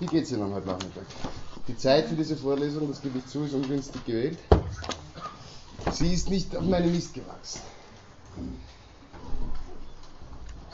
[0.00, 1.06] Wie geht es Ihnen heute Nachmittag?
[1.66, 4.38] Die Zeit für diese Vorlesung, das gebe ich zu, ist ungünstig gewählt.
[5.90, 7.62] Sie ist nicht auf meine Mist gewachsen.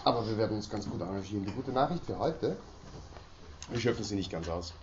[0.05, 1.47] Aber wir werden uns ganz gut arrangieren.
[1.47, 2.59] Die gute Nachricht für heute,
[3.71, 4.75] wir schöpfen sie nicht ganz aus.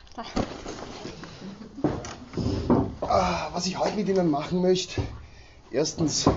[3.01, 5.03] Ah, was ich heute mit Ihnen machen möchte,
[5.69, 6.27] erstens,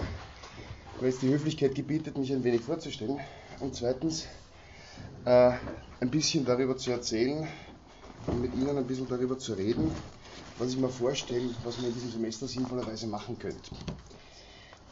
[1.00, 3.18] weil es die Höflichkeit gebietet, mich ein wenig vorzustellen,
[3.60, 4.26] und zweitens,
[5.24, 5.52] äh,
[6.00, 7.48] ein bisschen darüber zu erzählen
[8.32, 9.90] mit Ihnen ein bisschen darüber zu reden,
[10.58, 13.70] was ich mir vorstelle, was man in diesem Semester sinnvollerweise machen könnte.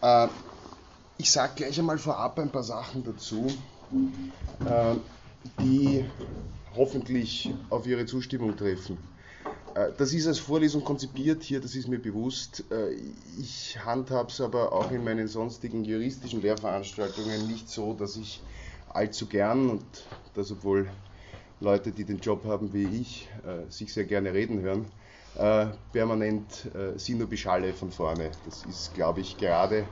[0.03, 0.29] Äh,
[1.19, 3.47] ich sage gleich einmal vorab ein paar Sachen dazu,
[4.65, 4.95] äh,
[5.61, 6.05] die
[6.77, 8.99] hoffentlich auf Ihre Zustimmung treffen.
[9.75, 12.65] Äh, das ist als Vorlesung konzipiert hier, das ist mir bewusst.
[12.71, 12.95] Äh,
[13.39, 18.41] ich handhabe es aber auch in meinen sonstigen juristischen Lehrveranstaltungen nicht so, dass ich
[18.89, 19.85] allzu gern und
[20.35, 20.91] das obwohl
[21.62, 24.87] Leute, die den Job haben wie ich, äh, sich sehr gerne reden hören,
[25.92, 28.33] permanent sie nur beschalle von vorne.
[28.45, 29.87] Das ist, glaube ich, gerade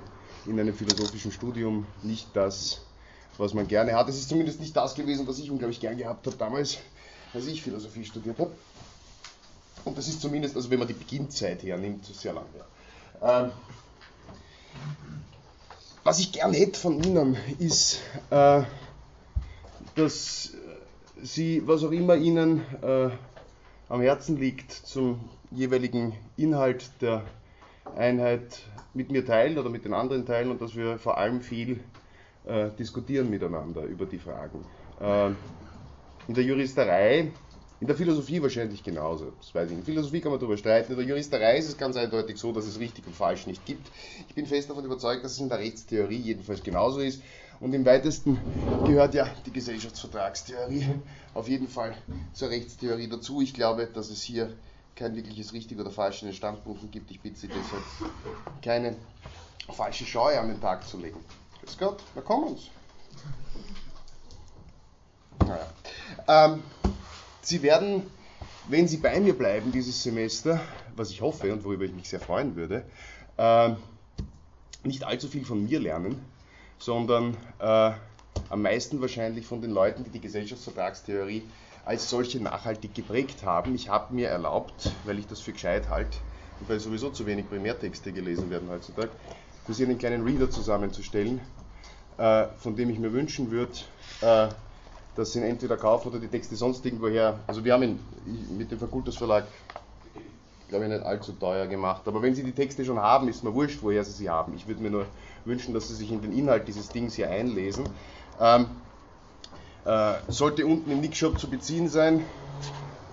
[0.44, 2.82] in einem philosophischen Studium nicht das,
[3.38, 4.08] was man gerne hat.
[4.10, 6.76] Es ist zumindest nicht das gewesen, was ich unglaublich gern gehabt habe damals,
[7.32, 8.52] als ich Philosophie studiert habe.
[9.84, 12.66] Und das ist zumindest, also wenn man die Beginnzeit hernimmt, sehr lang her.
[13.22, 13.52] Ähm,
[16.04, 18.62] was ich gern hätte von Ihnen ist, äh,
[19.94, 20.52] dass
[21.22, 23.10] Sie, was auch immer Ihnen äh,
[23.88, 27.24] am Herzen liegt, zum jeweiligen Inhalt der
[27.96, 28.62] Einheit
[28.94, 31.80] mit mir teilen oder mit den anderen teilen und dass wir vor allem viel
[32.46, 34.64] äh, diskutieren miteinander über die Fragen.
[35.00, 35.30] Äh,
[36.28, 37.32] in der Juristerei
[37.80, 39.32] in der Philosophie wahrscheinlich genauso.
[39.40, 39.78] Das weiß ich.
[39.78, 40.92] In Philosophie kann man darüber streiten.
[40.92, 43.88] In der Juristerei ist es ganz eindeutig so, dass es richtig und falsch nicht gibt.
[44.28, 47.22] Ich bin fest davon überzeugt, dass es in der Rechtstheorie jedenfalls genauso ist.
[47.60, 48.38] Und im weitesten
[48.86, 50.86] gehört ja die Gesellschaftsvertragstheorie
[51.34, 51.94] auf jeden Fall
[52.32, 53.42] zur Rechtstheorie dazu.
[53.42, 54.54] Ich glaube, dass es hier
[54.96, 57.10] kein wirkliches richtig oder falsch in den Standpunkten gibt.
[57.10, 57.84] Ich bitte Sie deshalb,
[58.62, 58.96] keine
[59.70, 61.20] falsche Scheu an den Tag zu legen.
[61.60, 62.70] Grüß Gott, na kommen's.
[65.40, 65.66] Naja.
[66.28, 66.62] Ähm,
[67.42, 68.06] Sie werden,
[68.68, 70.60] wenn Sie bei mir bleiben dieses Semester,
[70.96, 72.84] was ich hoffe und worüber ich mich sehr freuen würde,
[73.36, 73.70] äh,
[74.82, 76.24] nicht allzu viel von mir lernen,
[76.80, 77.92] sondern äh,
[78.48, 81.42] am meisten wahrscheinlich von den Leuten, die die Gesellschaftsvertragstheorie
[81.84, 83.74] als solche nachhaltig geprägt haben.
[83.74, 86.18] Ich habe mir erlaubt, weil ich das für gescheit halte
[86.58, 89.10] und weil sowieso zu wenig Primärtexte gelesen werden heutzutage,
[89.66, 91.40] für Sie einen kleinen Reader zusammenzustellen,
[92.18, 93.72] äh, von dem ich mir wünschen würde,
[94.22, 94.48] äh,
[95.16, 97.38] dass sie ihn entweder kaufen oder die Texte sonst irgendwoher.
[97.46, 98.00] Also wir haben ihn
[98.56, 99.46] mit dem Fakultas Verlag,
[100.70, 102.02] glaube ich, nicht allzu teuer gemacht.
[102.06, 104.54] Aber wenn Sie die Texte schon haben, ist mir wurscht, woher Sie sie haben.
[104.54, 105.06] Ich würde mir nur
[105.44, 107.84] wünschen, dass Sie sich in den Inhalt dieses Dings hier einlesen.
[108.40, 108.66] Ähm,
[109.84, 112.24] äh, sollte unten im Nickshop zu beziehen sein.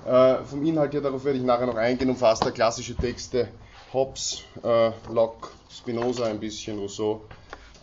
[0.06, 3.50] Äh, vom Inhalt her, darauf werde ich nachher noch eingehen, umfasst er klassische Texte,
[3.91, 7.22] Hobbes, äh, Locke, Spinoza ein bisschen, Rousseau.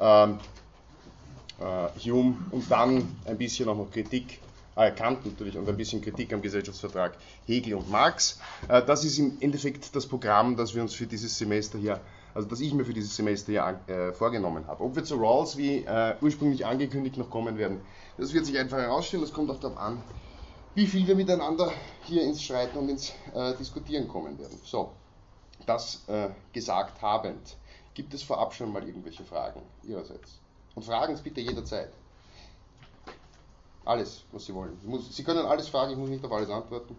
[0.01, 0.39] Ähm,
[1.61, 4.41] äh, Hume und dann ein bisschen auch noch Kritik,
[4.75, 8.41] Kant natürlich und ein bisschen Kritik am Gesellschaftsvertrag Hegel und Marx.
[8.69, 12.01] Äh, das ist im Endeffekt das Programm, das wir uns für dieses Semester hier,
[12.35, 14.83] also das ich mir für dieses Semester hier äh, vorgenommen habe.
[14.83, 17.81] Ob wir zu Rawls wie äh, ursprünglich angekündigt noch kommen werden,
[18.19, 20.03] das wird sich einfach herausstellen, das kommt auch darauf an,
[20.75, 23.13] wie viel wir miteinander hier ins Streiten und ins
[23.61, 24.59] Diskutieren kommen werden.
[24.65, 24.91] So,
[25.67, 26.03] das
[26.53, 27.57] gesagt habend,
[27.95, 30.41] gibt es vorab schon mal irgendwelche Fragen Ihrerseits?
[30.75, 31.91] Und fragen Sie bitte jederzeit.
[33.84, 34.78] Alles, was Sie wollen.
[34.84, 36.97] Muss, Sie können alles fragen, ich muss nicht auf alles antworten.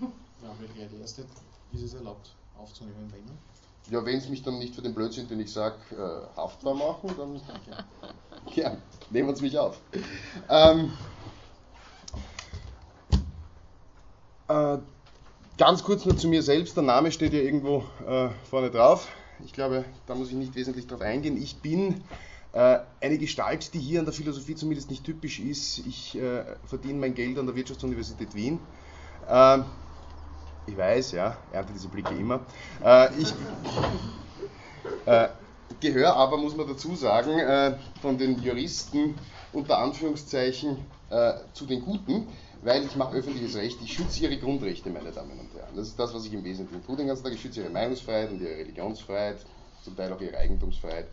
[0.40, 1.26] Ja, wäre die erste.
[1.72, 3.36] Ist es erlaubt, aufzunehmen bei Ihnen?
[3.90, 7.10] Ja, wenn Sie mich dann nicht für den Blödsinn, den ich sage, äh, haftbar machen,
[7.16, 7.40] dann
[8.54, 8.76] ja,
[9.10, 9.80] nehmen Sie mich auf.
[10.48, 10.92] Ähm,
[14.46, 14.78] äh,
[15.56, 16.76] ganz kurz nur zu mir selbst.
[16.76, 19.08] Der Name steht ja irgendwo äh, vorne drauf.
[19.44, 21.36] Ich glaube, da muss ich nicht wesentlich drauf eingehen.
[21.36, 22.04] Ich bin
[22.58, 25.78] eine Gestalt, die hier an der Philosophie zumindest nicht typisch ist.
[25.86, 28.58] Ich äh, verdiene mein Geld an der Wirtschaftsuniversität Wien.
[29.28, 29.58] Äh,
[30.68, 32.40] ich weiß, ja, ernte diese Blicke immer.
[32.84, 33.32] Äh, ich
[35.06, 35.28] äh,
[35.80, 39.14] gehöre aber, muss man dazu sagen, äh, von den Juristen
[39.52, 40.76] unter Anführungszeichen
[41.54, 42.28] zu den Guten,
[42.60, 45.74] weil ich mache öffentliches Recht, ich schütze ihre Grundrechte, meine Damen und Herren.
[45.74, 47.32] Das ist das, was ich im Wesentlichen tue den ganzen Tag.
[47.32, 49.38] Ich schütze ihre Meinungsfreiheit und ihre Religionsfreiheit,
[49.82, 51.06] zum Teil auch ihre Eigentumsfreiheit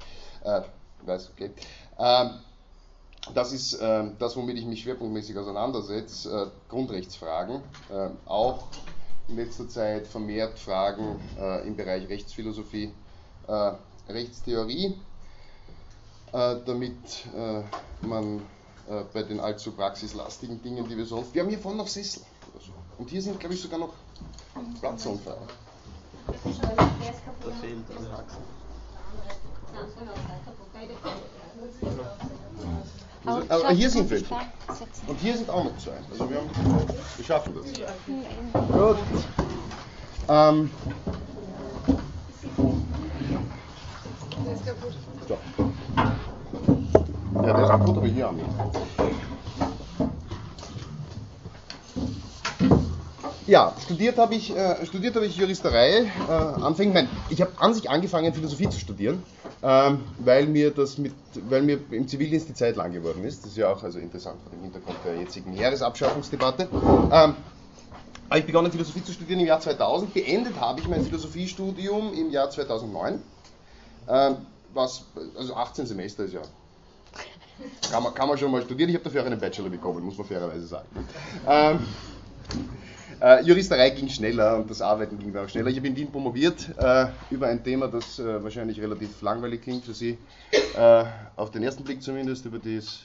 [1.07, 1.51] weiß, okay.
[1.99, 2.39] Ähm,
[3.33, 8.67] das ist äh, das, womit ich mich schwerpunktmäßig auseinandersetze, äh, Grundrechtsfragen, äh, auch
[9.27, 12.91] in letzter Zeit vermehrt Fragen äh, im Bereich Rechtsphilosophie,
[13.47, 13.71] äh,
[14.09, 14.99] Rechtstheorie,
[16.31, 17.25] äh, damit
[18.01, 18.41] man
[19.13, 22.21] bei den allzu praxislastigen Dingen, die wir sonst, wir haben hier vorne noch Sessel
[22.53, 23.93] oder so, Und hier sind, glaube ich, sogar noch
[24.79, 25.37] Platzungen frei.
[26.27, 26.33] Da
[27.61, 28.37] fehlt eine Achse.
[33.25, 34.35] Also, aber hier sind welche.
[35.07, 35.93] Und hier sind auch noch zwei.
[36.11, 36.49] Also wir, haben,
[37.17, 37.65] wir schaffen das.
[38.67, 38.97] Gut.
[40.27, 40.69] Ähm,
[45.27, 45.37] so.
[47.35, 48.45] Ja, der ist kaputt, aber hier haben wir.
[53.47, 56.95] Ja, studiert habe ich, äh, studiert habe ich Juristerei, äh, anfänglich.
[56.95, 59.21] Nein, ich habe an sich angefangen, Philosophie zu studieren,
[59.67, 61.11] ähm, weil mir das mit,
[61.49, 63.43] weil mir im Zivildienst die Zeit lang geworden ist.
[63.43, 66.69] Das ist ja auch also interessant vor dem Hintergrund der jetzigen Heeresabschaffungsdebatte.
[66.71, 67.35] Ähm,
[68.29, 70.13] habe ich begonnen, Philosophie zu studieren im Jahr 2000.
[70.13, 73.19] Beendet habe ich mein Philosophiestudium im Jahr 2009.
[74.07, 74.37] Ähm,
[74.75, 76.41] was, also 18 Semester ist ja.
[77.89, 78.89] Kann man, kann man schon mal studieren.
[78.89, 80.87] Ich habe dafür auch einen Bachelor bekommen, muss man fairerweise sagen.
[81.47, 81.79] Ähm,
[83.21, 85.69] äh, Juristerei ging schneller und das Arbeiten ging auch schneller.
[85.69, 89.85] Ich habe in Wien promoviert äh, über ein Thema, das äh, wahrscheinlich relativ langweilig klingt
[89.85, 90.17] für Sie,
[90.77, 93.01] äh, auf den ersten Blick zumindest, über das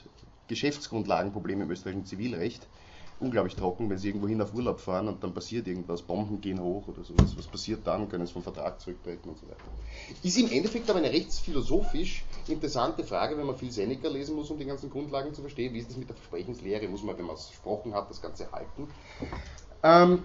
[0.49, 2.67] Geschäftsgrundlagenproblem im österreichischen Zivilrecht.
[3.21, 6.59] Unglaublich trocken, wenn Sie irgendwo hin auf Urlaub fahren und dann passiert irgendwas, Bomben gehen
[6.59, 7.37] hoch oder sowas.
[7.37, 8.09] Was passiert dann?
[8.09, 9.61] Können Sie vom Vertrag zurücktreten und so weiter.
[10.23, 14.59] Ist im Endeffekt aber eine rechtsphilosophisch interessante Frage, wenn man viel Seneca lesen muss, um
[14.59, 15.75] die ganzen Grundlagen zu verstehen.
[15.75, 16.89] Wie ist das mit der Versprechenslehre?
[16.89, 18.89] Muss man, wenn man es versprochen hat, das Ganze halten?
[19.83, 20.23] Ähm,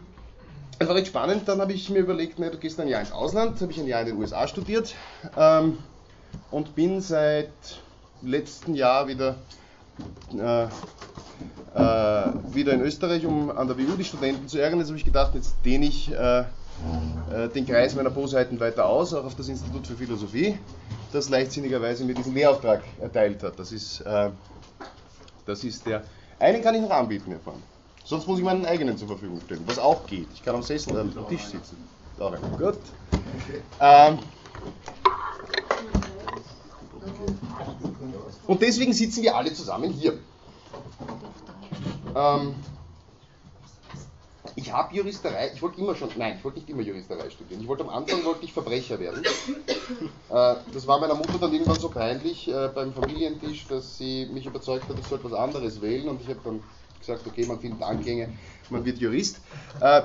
[0.80, 1.48] das war recht spannend.
[1.48, 3.88] Dann habe ich mir überlegt, ne, du gehst ein Jahr ins Ausland, habe ich ein
[3.88, 4.96] Jahr in den USA studiert
[5.38, 5.78] ähm,
[6.52, 7.50] und bin seit
[8.22, 9.36] letztem Jahr wieder,
[10.34, 14.80] äh, äh, wieder in Österreich, um an der WU die Studenten zu ärgern.
[14.80, 19.14] Jetzt habe ich gedacht, jetzt dehne ich äh, äh, den Kreis meiner Bosheiten weiter aus,
[19.14, 20.58] auch auf das Institut für Philosophie,
[21.14, 23.58] das leichtsinnigerweise mir diesen Lehrauftrag erteilt hat.
[23.58, 24.30] Das ist, äh,
[25.46, 26.04] das ist der.
[26.38, 27.64] Einen kann ich noch anbieten, Herr Freund.
[28.06, 30.28] Sonst muss ich meinen eigenen zur Verfügung stellen, was auch geht.
[30.36, 31.76] Ich kann am Sessel am Tisch sitzen.
[32.20, 32.40] Darin.
[32.58, 32.78] Gut.
[33.82, 34.20] Ähm,
[38.48, 40.20] und deswegen sitzen wir alle zusammen hier.
[42.16, 42.56] Ähm,
[44.56, 47.62] ich habe Juristerei, ich wollte immer schon, nein, ich wollte nicht immer Juristerei studieren.
[47.62, 49.24] Ich wollte am Anfang wollte ich Verbrecher werden.
[50.30, 54.46] Äh, das war meiner Mutter dann irgendwann so peinlich äh, beim Familientisch, dass sie mich
[54.46, 56.64] überzeugt hat, ich sollte was anderes wählen und ich habe dann
[57.06, 58.30] gesagt, okay, man findet Angänge,
[58.70, 59.40] man wird Jurist.
[59.80, 60.02] Äh,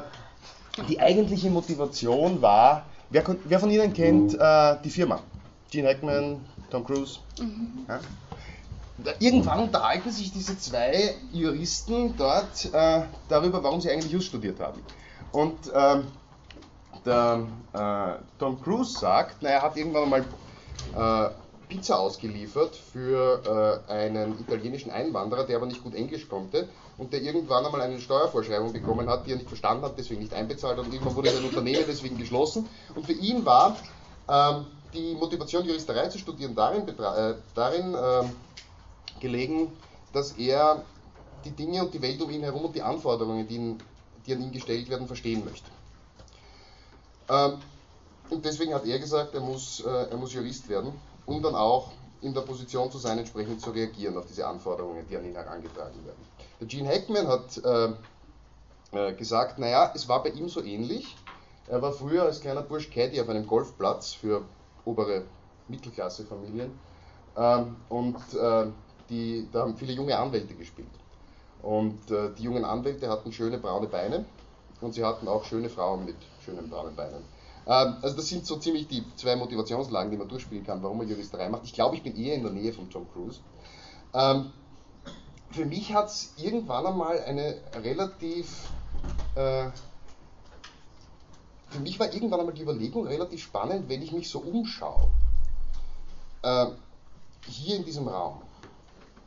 [0.89, 5.21] die eigentliche Motivation war, wer, wer von Ihnen kennt äh, die Firma?
[5.71, 7.21] Gene Hackman, Tom Cruise?
[7.39, 7.87] Mhm.
[7.89, 8.01] Ja?
[9.19, 14.81] Irgendwann unterhalten sich diese zwei Juristen dort äh, darüber, warum sie eigentlich Just studiert haben.
[15.33, 16.05] Und ähm,
[17.07, 20.21] der äh, Tom Cruise sagt, na, er hat irgendwann mal
[20.95, 21.31] äh,
[21.71, 26.69] Pizza ausgeliefert für äh, einen italienischen Einwanderer, der aber nicht gut Englisch konnte
[26.99, 30.35] und der irgendwann einmal eine Steuervorschreibung bekommen hat, die er nicht verstanden hat, deswegen nicht
[30.35, 32.69] einbezahlt hat und irgendwann wurde sein Unternehmen deswegen geschlossen.
[32.95, 33.77] Und für ihn war
[34.29, 39.73] ähm, die Motivation, Juristerei zu studieren, darin, äh, darin äh, gelegen,
[40.13, 40.85] dass er
[41.45, 43.79] die Dinge und die Welt um ihn herum und die Anforderungen, die, ihn,
[44.27, 45.71] die an ihn gestellt werden, verstehen möchte.
[47.29, 47.59] Ähm,
[48.29, 50.93] und deswegen hat er gesagt, er muss, äh, er muss Jurist werden,
[51.27, 55.17] um dann auch in der Position zu sein, entsprechend zu reagieren auf diese Anforderungen, die
[55.17, 56.25] an ihn herangetragen werden.
[56.61, 57.93] Der Gene Hackman hat äh,
[58.93, 61.17] äh, gesagt, naja, es war bei ihm so ähnlich.
[61.69, 64.43] Er war früher als kleiner Bursch Caddy auf einem Golfplatz für
[64.85, 65.25] obere
[65.69, 66.73] Mittelklassefamilien
[67.37, 68.67] ähm, und äh,
[69.09, 70.89] die, da haben viele junge Anwälte gespielt.
[71.63, 74.25] Und äh, die jungen Anwälte hatten schöne braune Beine
[74.81, 77.23] und sie hatten auch schöne Frauen mit schönen braunen Beinen.
[77.67, 81.09] Ähm, also das sind so ziemlich die zwei Motivationslagen, die man durchspielen kann, warum man
[81.09, 81.65] Juristerei macht.
[81.65, 83.41] Ich glaube, ich bin eher in der Nähe von Tom Cruise.
[84.15, 84.53] Ähm,
[85.51, 88.69] für mich hat es irgendwann einmal eine relativ
[89.35, 89.71] äh,
[91.71, 95.09] für mich war irgendwann einmal die Überlegung relativ spannend, wenn ich mich so umschaue.
[96.43, 96.67] Äh,
[97.47, 98.43] hier in diesem Raum,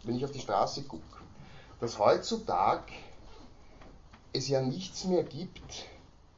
[0.04, 1.04] wenn ich auf die Straße gucke,
[1.80, 2.92] dass heutzutage
[4.34, 5.86] es ja nichts mehr gibt,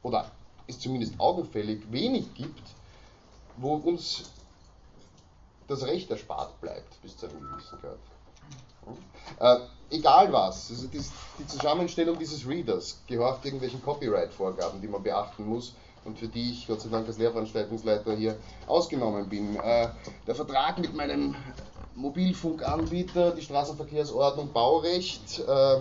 [0.02, 0.30] oder
[0.66, 2.62] es zumindest augenfällig wenig gibt,
[3.56, 4.30] wo uns
[5.68, 7.98] das Recht erspart bleibt bis zu einem gewissen Grad.
[9.40, 11.02] Äh, egal was, also die,
[11.38, 16.68] die, Zusammenstellung dieses Readers gehorcht irgendwelchen Copyright-Vorgaben, die man beachten muss und für die ich
[16.68, 18.36] Gott sei Dank als Lehrveranstaltungsleiter hier
[18.68, 19.56] ausgenommen bin.
[19.56, 19.88] Äh,
[20.26, 21.34] der Vertrag mit meinem
[21.96, 25.80] Mobilfunkanbieter, die Straßenverkehrsordnung, Baurecht, äh,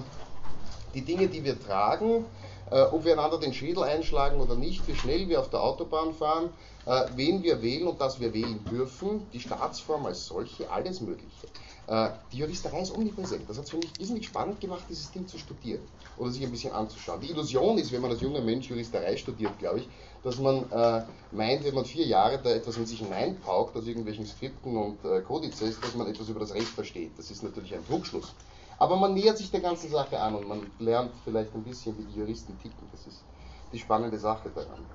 [0.95, 2.25] die Dinge, die wir tragen,
[2.71, 6.49] ob wir einander den Schädel einschlagen oder nicht, wie schnell wir auf der Autobahn fahren,
[6.85, 11.47] äh, wen wir wählen und dass wir wählen dürfen, die Staatsform als solche, alles Mögliche.
[11.87, 13.47] Äh, die Juristerei ist omnipräsent.
[13.47, 15.81] Das hat es für mich irrsinnig spannend gemacht, dieses Ding zu studieren
[16.17, 17.21] oder sich ein bisschen anzuschauen.
[17.21, 19.89] Die Illusion ist, wenn man als junger Mensch Juristerei studiert, glaube ich,
[20.23, 24.25] dass man äh, meint, wenn man vier Jahre da etwas in sich hineinpaukt, aus irgendwelchen
[24.25, 27.11] Skripten und äh, Kodizes, dass man etwas über das Recht versteht.
[27.17, 28.33] Das ist natürlich ein Trugschluss.
[28.77, 32.03] Aber man nähert sich der ganzen Sache an und man lernt vielleicht ein bisschen, wie
[32.03, 32.87] die Juristen ticken.
[32.91, 33.23] Das ist
[33.71, 34.85] die spannende Sache daran.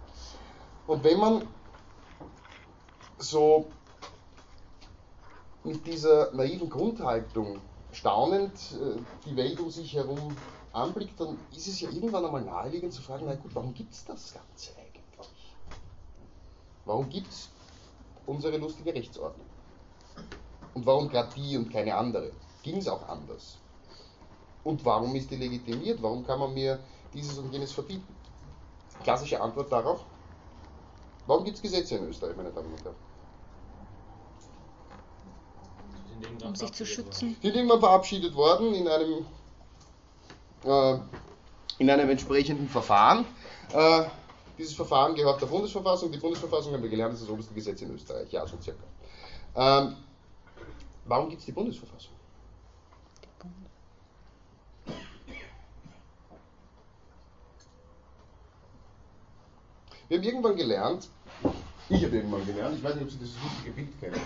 [0.86, 1.46] Und wenn man
[3.18, 3.66] so
[5.64, 7.60] mit dieser naiven Grundhaltung
[7.92, 10.34] staunend äh, die Welt um sich herum
[10.72, 14.04] anblickt, dann ist es ja irgendwann einmal naheliegend zu fragen, na gut, warum gibt es
[14.04, 15.54] das Ganze eigentlich?
[16.84, 17.48] Warum gibt es
[18.26, 19.46] unsere lustige Rechtsordnung?
[20.74, 22.32] Und warum gerade die und keine andere?
[22.62, 23.58] Ging es auch anders?
[24.70, 26.00] Und warum ist die legitimiert?
[26.00, 26.78] Warum kann man mir
[27.12, 28.14] dieses und jenes verbieten?
[29.02, 30.04] Klassische Antwort darauf.
[31.26, 32.94] Warum gibt es Gesetze in Österreich, meine Damen und Herren?
[36.44, 37.36] Um sich zu schützen.
[37.42, 39.26] Die sind irgendwann verabschiedet worden in einem,
[40.64, 40.98] äh,
[41.78, 43.26] in einem entsprechenden Verfahren.
[43.72, 44.04] Äh,
[44.56, 46.12] dieses Verfahren gehört der Bundesverfassung.
[46.12, 48.30] Die Bundesverfassung haben wir gelernt, ist das oberste Gesetz in Österreich.
[48.30, 48.84] Ja, so circa.
[49.56, 49.96] Ähm,
[51.06, 52.19] warum gibt es die Bundesverfassung?
[60.10, 61.08] Wir haben irgendwann gelernt,
[61.88, 64.20] ich habe irgendwann gelernt, ich weiß nicht, ob Sie dieses lustige Bild kennen.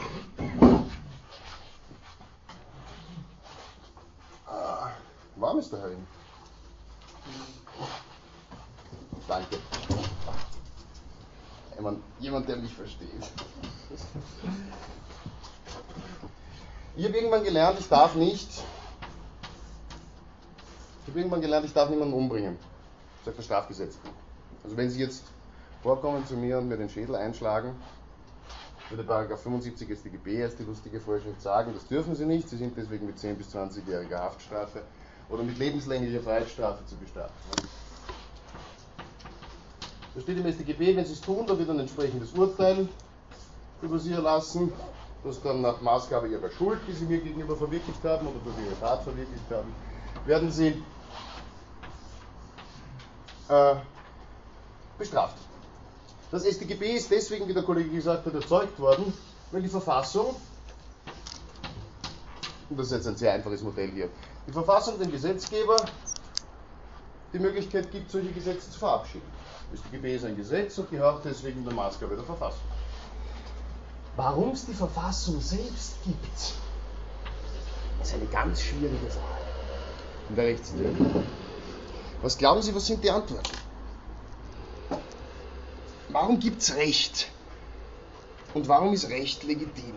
[4.46, 4.92] Ah,
[5.36, 6.06] warm ist der Herin.
[9.28, 9.58] Danke.
[11.76, 13.10] Jemand, jemand, der mich versteht.
[16.96, 18.48] Ich habe irgendwann gelernt, ich darf nicht.
[21.02, 22.58] Ich habe irgendwann gelernt, ich darf niemanden umbringen.
[23.18, 23.98] Das sagt das Strafgesetz.
[24.62, 25.24] Also wenn Sie jetzt
[25.84, 27.76] vorkommen zu mir und mir den Schädel einschlagen,
[28.88, 32.74] würde Paragraph 75 StGB als die lustige Vorschrift sagen, das dürfen Sie nicht, Sie sind
[32.74, 34.82] deswegen mit 10 bis 20-jähriger Haftstrafe
[35.28, 37.34] oder mit lebenslänglicher Freiheitsstrafe zu bestrafen.
[40.14, 42.88] Da steht im StGB, wenn Sie es tun, da wird ein entsprechendes Urteil
[43.82, 44.72] über Sie erlassen,
[45.22, 48.80] das dann nach Maßgabe Ihrer Schuld, die Sie mir gegenüber verwirklicht haben oder durch Ihre
[48.80, 49.70] Tat verwirklicht haben,
[50.24, 50.82] werden Sie
[53.48, 53.74] äh,
[54.96, 55.36] bestraft.
[56.34, 59.12] Das StGB ist deswegen, wie der Kollege gesagt hat, erzeugt worden,
[59.52, 60.34] weil die Verfassung,
[62.68, 64.08] und das ist jetzt ein sehr einfaches Modell hier,
[64.44, 65.76] die Verfassung dem Gesetzgeber
[67.32, 69.28] die Möglichkeit gibt, solche Gesetze zu verabschieden.
[69.70, 72.66] Das StGB ist ein Gesetz und gehört deswegen der Maßgabe der Verfassung.
[74.16, 76.54] Warum es die Verfassung selbst gibt,
[78.02, 79.22] ist eine ganz schwierige Sache
[80.30, 81.06] in der Rechtstheorie.
[82.22, 83.63] Was glauben Sie, was sind die Antworten?
[86.14, 87.28] Warum gibt es Recht?
[88.54, 89.96] Und warum ist Recht legitim?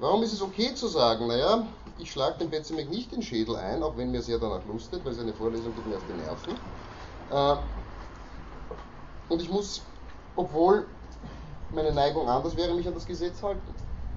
[0.00, 1.64] Warum ist es okay zu sagen, naja,
[1.96, 5.14] ich schlage dem Betzemek nicht den Schädel ein, auch wenn mir sehr danach lustet, weil
[5.14, 6.58] seine Vorlesung geht mir auf die Nerven.
[7.30, 7.54] Äh,
[9.32, 9.82] und ich muss,
[10.34, 10.88] obwohl
[11.72, 13.62] meine Neigung anders wäre, mich an das Gesetz halten.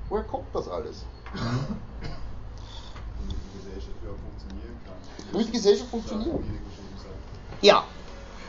[0.09, 1.05] Woher kommt das alles?
[1.35, 1.77] Damit
[3.53, 4.95] die Gesellschaft funktionieren kann.
[5.31, 6.43] Damit die Gesellschaft funktionieren.
[7.61, 7.85] Ja,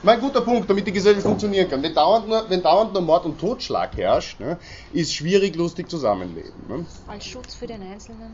[0.02, 1.82] mein guter Punkt, damit die Gesellschaft funktionieren kann.
[1.82, 4.58] Wenn dauernd nur, wenn dauernd nur Mord und Totschlag herrscht, ne,
[4.92, 6.52] ist schwierig lustig zusammenleben.
[6.68, 6.86] Ne?
[7.06, 8.32] Als Schutz für den Einzelnen.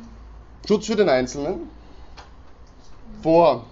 [0.66, 1.69] Schutz für den Einzelnen
[3.23, 3.64] vor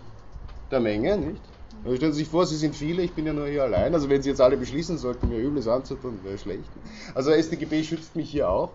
[0.70, 1.40] der Menge, nicht?
[1.84, 3.94] Also stellen Sie sich vor, Sie sind viele, ich bin ja nur hier allein.
[3.94, 6.68] Also wenn Sie jetzt alle beschließen sollten, mir Übles anzutun, wäre schlecht.
[7.14, 8.70] Also StGB schützt mich hier auch.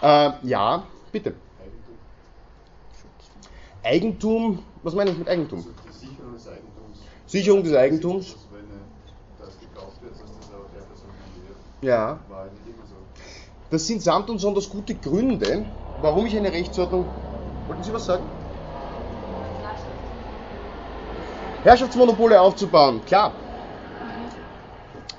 [0.00, 1.34] Äh, ja, bitte.
[3.82, 5.58] Eigentum, was meine ich mit Eigentum?
[5.58, 6.67] Also die Sicherung des Eigentums.
[7.28, 8.32] Sicherung des Eigentums.
[8.32, 8.36] Äh,
[11.86, 12.18] Ja.
[13.70, 15.66] Das sind samt und sonders gute Gründe,
[16.00, 17.04] warum ich eine Rechtsordnung.
[17.68, 18.24] Wollten Sie was sagen?
[21.62, 23.32] Herrschaftsmonopole aufzubauen, klar.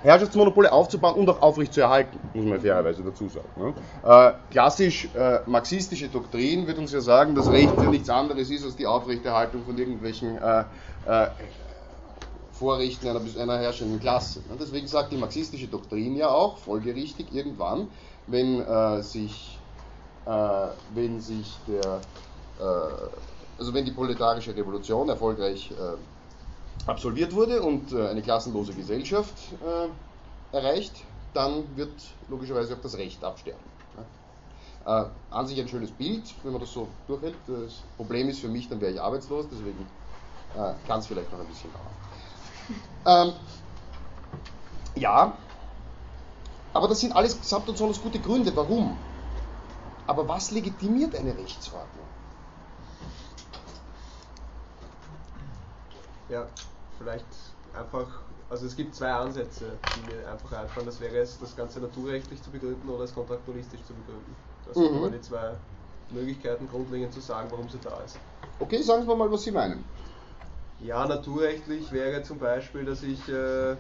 [0.02, 3.48] Herrschaftsmonopole aufzubauen und auch aufrechtzuerhalten, muss man fairerweise dazu sagen.
[3.58, 3.74] Ne?
[4.04, 8.64] Äh, klassisch äh, marxistische Doktrin wird uns ja sagen, dass Recht ja nichts anderes ist
[8.64, 10.64] als die Aufrechterhaltung von irgendwelchen äh,
[11.06, 11.28] äh,
[12.60, 14.40] Vorrechten einer, einer herrschenden Klasse.
[14.50, 14.58] Ne?
[14.60, 17.88] Deswegen sagt die marxistische Doktrin ja auch, folgerichtig, irgendwann,
[18.28, 19.58] wenn äh, sich,
[20.26, 22.02] äh, wenn sich der,
[22.60, 29.36] äh, also wenn die proletarische Revolution erfolgreich äh, absolviert wurde und äh, eine klassenlose Gesellschaft
[29.66, 30.94] äh, erreicht,
[31.34, 31.94] dann wird
[32.28, 33.64] logischerweise auch das Recht absterben.
[34.86, 37.36] Äh, an sich ein schönes Bild, wenn man das so durchhält.
[37.48, 39.86] Das Problem ist für mich, dann wäre ich arbeitslos, deswegen
[40.88, 42.09] Kann es vielleicht noch ein bisschen dauern.
[43.06, 43.34] Ähm,
[44.96, 45.38] ja,
[46.74, 48.56] aber das sind alles gesamt und besonders gute Gründe.
[48.56, 48.98] Warum?
[50.08, 52.08] Aber was legitimiert eine Rechtsordnung?
[56.28, 56.48] Ja,
[56.98, 57.26] vielleicht
[57.74, 58.08] einfach,
[58.50, 60.86] also es gibt zwei Ansätze, die mir einfach einfallen.
[60.86, 64.36] Das wäre es, das Ganze naturrechtlich zu begründen oder es kontraktualistisch zu begründen.
[64.66, 64.96] Das sind Mhm.
[64.96, 65.58] immer die zwei
[66.10, 68.20] Möglichkeiten, grundlegend zu sagen, warum sie da ist.
[68.60, 69.84] Okay, sagen Sie mal, was Sie meinen.
[70.82, 73.76] Ja, naturrechtlich wäre zum Beispiel, dass ich, äh,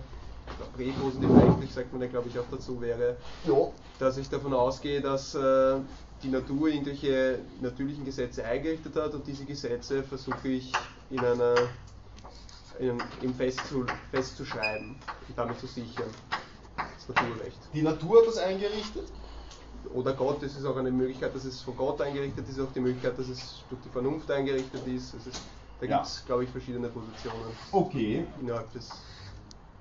[0.73, 3.71] präpositiv rechtlich sagt man ja glaube ich auch dazu, wäre, Ja.
[3.97, 5.79] dass ich davon ausgehe, dass äh,
[6.21, 10.73] die Natur irgendwelche natürlichen Gesetze eingerichtet hat und diese Gesetze versuche ich
[11.09, 11.55] in einer
[12.79, 14.95] in, im Fest, zu, festzuschreiben
[15.27, 16.09] und damit zu sichern.
[16.75, 17.59] Das Naturrecht.
[17.73, 19.11] Die Natur hat das eingerichtet?
[19.89, 22.79] Oder Gott, es ist auch eine Möglichkeit, dass es von Gott eingerichtet ist, auch die
[22.79, 25.13] Möglichkeit, dass es durch die Vernunft eingerichtet ist.
[25.13, 25.41] Es ist
[25.79, 25.98] da Ja.
[25.98, 28.25] gibt es, glaube ich, verschiedene Positionen Okay.
[28.39, 28.91] innerhalb des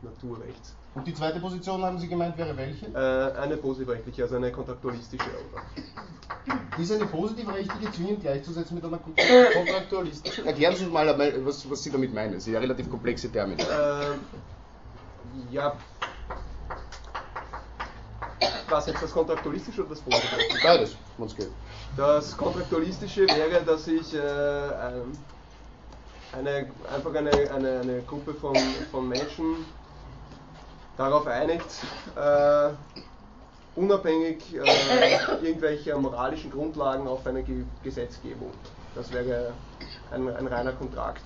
[0.03, 0.77] Naturrechts.
[0.95, 2.87] Und die zweite Position, haben Sie gemeint, wäre welche?
[2.87, 5.25] Äh, eine positivrechtliche, also eine kontraktualistische?
[6.79, 9.15] Ist eine positivrechtliche zwingend gleichzusetzen mit einer kon-
[9.53, 10.47] kontraktualistischen?
[10.47, 11.07] Erklären Sie mal,
[11.45, 12.35] was, was Sie damit meinen.
[12.35, 13.63] Das sind ja relativ komplexe Termine.
[13.63, 14.21] Ähm,
[15.51, 15.77] ja.
[18.69, 20.31] Was jetzt das kontraktualistische oder das positive?
[20.63, 21.51] Beides, wenn es geht.
[21.97, 25.13] Das kontraktualistische wäre, dass ich äh, ähm,
[26.33, 28.57] eine, einfach eine, eine, eine Gruppe von,
[28.91, 29.65] von Menschen
[30.97, 31.67] darauf einigt,
[32.17, 32.71] äh,
[33.77, 38.51] unabhängig äh, irgendwelcher moralischen Grundlagen auf eine Ge Gesetzgebung.
[38.95, 39.53] Das wäre
[40.11, 41.23] ein, ein reiner Kontrakt.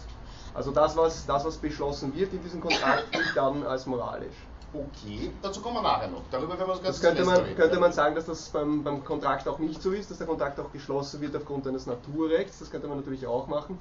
[0.54, 4.36] Also das was, das, was beschlossen wird in diesem Kontrakt, gilt dann als moralisch.
[4.74, 6.22] Okay, dazu kommen wir nachher noch.
[6.30, 9.04] Darüber werden wir uns Das ganz könnte man, könnte man sagen, dass das beim, beim
[9.04, 12.58] Kontrakt auch nicht so ist, dass der Kontrakt auch geschlossen wird aufgrund eines Naturrechts.
[12.58, 13.78] Das könnte man natürlich auch machen.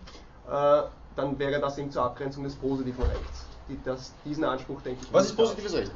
[0.50, 0.84] Äh,
[1.16, 3.46] dann wäre das eben zur Abgrenzung des positiven Rechts.
[3.68, 5.14] Die, das, diesen Anspruch denke ich.
[5.14, 5.92] Was ist positives Recht?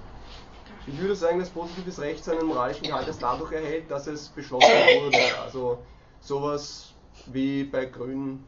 [0.88, 4.68] Ich würde sagen, dass positives Recht seinen moralischen Gehalt erst dadurch erhält, dass es beschlossen
[4.70, 5.18] wurde.
[5.44, 5.80] Also
[6.22, 6.94] sowas
[7.28, 8.44] wie bei Grün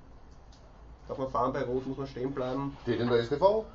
[1.07, 2.77] darf man fahren, bei Rot muss man stehen bleiben.
[2.83, 3.65] Steht in der StV.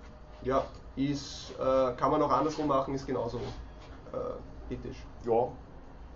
[0.43, 0.65] Ja,
[0.97, 3.41] ist, äh, kann man auch andersrum machen, ist genauso
[4.13, 4.99] äh, ethisch.
[5.25, 5.49] Ja,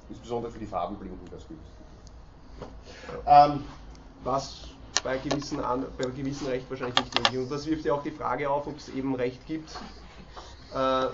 [0.08, 1.72] insbesondere für die Farbenblinden das günstig.
[3.26, 3.64] Ähm,
[4.22, 4.68] was
[5.06, 7.38] bei gewissen, an, bei gewissem Recht wahrscheinlich nicht möglich.
[7.38, 9.70] Und das wirft ja auch die Frage auf, ob es eben Recht gibt,
[10.74, 11.06] äh,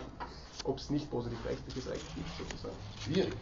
[0.64, 2.74] ob es nicht positiv rechtliches Recht gibt, sozusagen.
[2.98, 3.34] schwierig.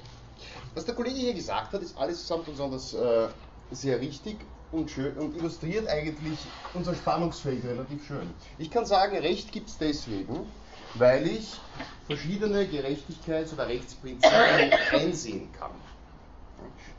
[0.74, 3.28] Was der Kollege hier gesagt hat, ist alles samt und sonders äh,
[3.70, 4.38] sehr richtig
[4.72, 6.38] und schön und illustriert eigentlich
[6.74, 8.28] unser Spannungsfeld relativ schön.
[8.58, 10.46] Ich kann sagen, Recht gibt es deswegen,
[10.94, 11.60] weil ich
[12.06, 15.70] verschiedene Gerechtigkeits- oder Rechtsprinzipien einsehen kann.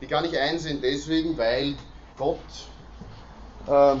[0.00, 1.74] Die kann ich einsehen deswegen, weil
[2.16, 2.38] Gott
[3.66, 3.96] äh,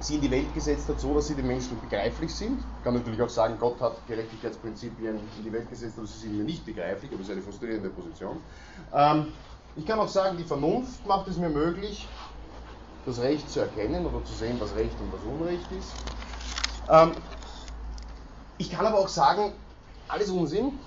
[0.00, 2.58] sie in die Welt gesetzt hat, so dass sie den Menschen begreiflich sind.
[2.78, 6.36] Ich kann natürlich auch sagen, Gott hat Gerechtigkeitsprinzipien in die Welt gesetzt, aber sie sind
[6.36, 8.40] mir nicht begreiflich, aber das ist eine frustrierende Position.
[8.92, 9.32] Ähm,
[9.76, 12.06] ich kann auch sagen, die Vernunft macht es mir möglich,
[13.06, 15.92] das Recht zu erkennen oder zu sehen, was Recht und was Unrecht ist.
[16.90, 17.12] Ähm,
[18.58, 19.52] ich kann aber auch sagen,
[20.08, 20.78] alles Unsinn,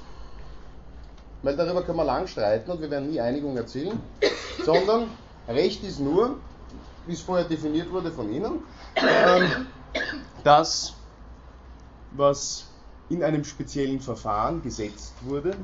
[1.43, 3.99] weil darüber können wir lang streiten und wir werden nie Einigung erzielen,
[4.65, 5.09] sondern
[5.47, 6.37] Recht ist nur,
[7.07, 8.59] wie es vorher definiert wurde von Ihnen,
[8.95, 9.67] ähm,
[10.43, 10.93] das,
[12.11, 12.65] was
[13.09, 15.55] in einem speziellen Verfahren gesetzt wurde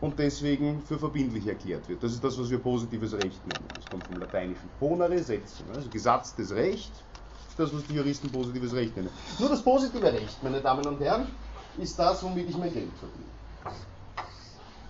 [0.00, 2.02] und deswegen für verbindlich erklärt wird.
[2.02, 3.68] Das ist das, was wir positives Recht nennen.
[3.76, 6.92] Das kommt vom lateinischen ponere, setzen, also gesatztes Recht,
[7.56, 9.10] das, was die Juristen positives Recht nennen.
[9.38, 11.26] Nur das positive Recht, meine Damen und Herren,
[11.78, 13.28] ist das, womit ich mein Geld verdiene.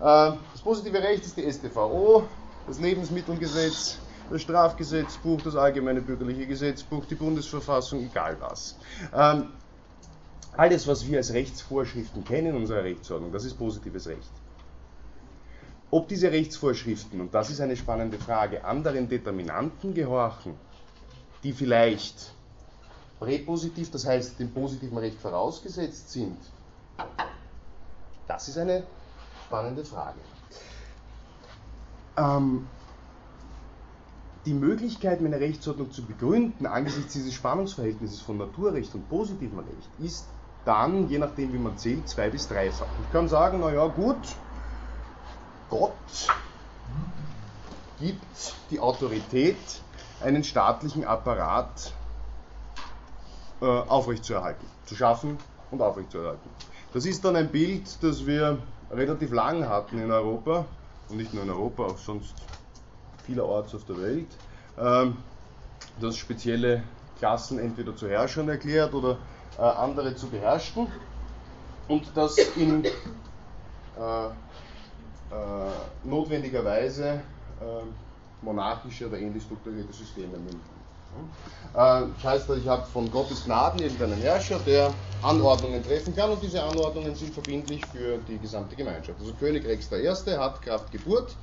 [0.00, 2.24] Äh, Das positive Recht ist die StVO,
[2.66, 3.98] das Lebensmittelgesetz,
[4.30, 8.76] das Strafgesetzbuch, das Allgemeine Bürgerliche Gesetzbuch, die Bundesverfassung, egal was.
[9.14, 9.48] Ähm,
[10.56, 14.30] Alles, was wir als Rechtsvorschriften kennen in unserer Rechtsordnung, das ist positives Recht.
[15.90, 20.54] Ob diese Rechtsvorschriften, und das ist eine spannende Frage, anderen Determinanten gehorchen,
[21.44, 22.32] die vielleicht
[23.20, 26.38] präpositiv, das heißt dem positiven Recht vorausgesetzt sind,
[28.26, 28.82] das ist eine
[29.46, 30.18] spannende Frage.
[32.16, 32.66] Ähm,
[34.48, 40.24] die Möglichkeit, meine Rechtsordnung zu begründen angesichts dieses Spannungsverhältnisses von Naturrecht und positivem Recht ist
[40.64, 42.86] dann, je nachdem wie man zählt, zwei bis dreifach.
[43.02, 44.16] Ich kann sagen, naja gut,
[45.68, 45.92] Gott
[48.00, 49.56] gibt die Autorität,
[50.22, 51.92] einen staatlichen Apparat
[53.60, 55.36] äh, aufrechtzuerhalten, zu schaffen
[55.70, 56.48] und aufrechtzuerhalten.
[56.94, 58.58] Das ist dann ein Bild, das wir
[58.90, 60.64] relativ lang hatten in Europa
[61.10, 62.34] und nicht nur in Europa, auch sonst
[63.28, 64.28] vielerorts auf der Welt.
[64.78, 65.18] Ähm,
[66.00, 66.82] das spezielle
[67.18, 69.18] Klassen entweder zu Herrschern erklärt oder
[69.58, 70.86] äh, andere zu beherrschen
[71.88, 72.88] und das in äh,
[73.98, 74.30] äh,
[76.04, 77.20] notwendigerweise
[77.60, 80.78] äh, monarchische oder ähnlich strukturierte Systeme münden.
[81.74, 86.42] Äh, das heißt, ich habe von Gottes Gnaden irgendeinen Herrscher, der Anordnungen treffen kann und
[86.42, 89.18] diese Anordnungen sind verbindlich für die gesamte Gemeinschaft.
[89.20, 90.36] Also König Rex I.
[90.36, 91.34] hat Kraft Geburt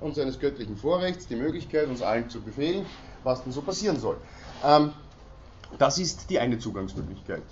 [0.00, 2.86] und seines göttlichen Vorrechts die Möglichkeit, uns allen zu befehlen,
[3.24, 4.16] was denn so passieren soll.
[4.64, 4.92] Ähm,
[5.78, 7.42] das ist die eine Zugangsmöglichkeit.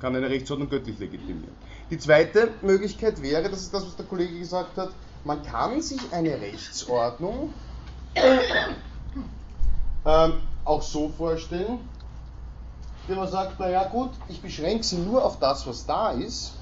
[0.00, 1.54] Kann eine Rechtsordnung göttlich legitimieren.
[1.90, 4.90] Die zweite Möglichkeit wäre, das ist das, was der Kollege gesagt hat,
[5.24, 7.52] man kann sich eine Rechtsordnung
[10.04, 10.32] ähm,
[10.64, 11.78] auch so vorstellen,
[13.06, 16.54] wenn man sagt, naja gut, ich beschränke sie nur auf das, was da ist,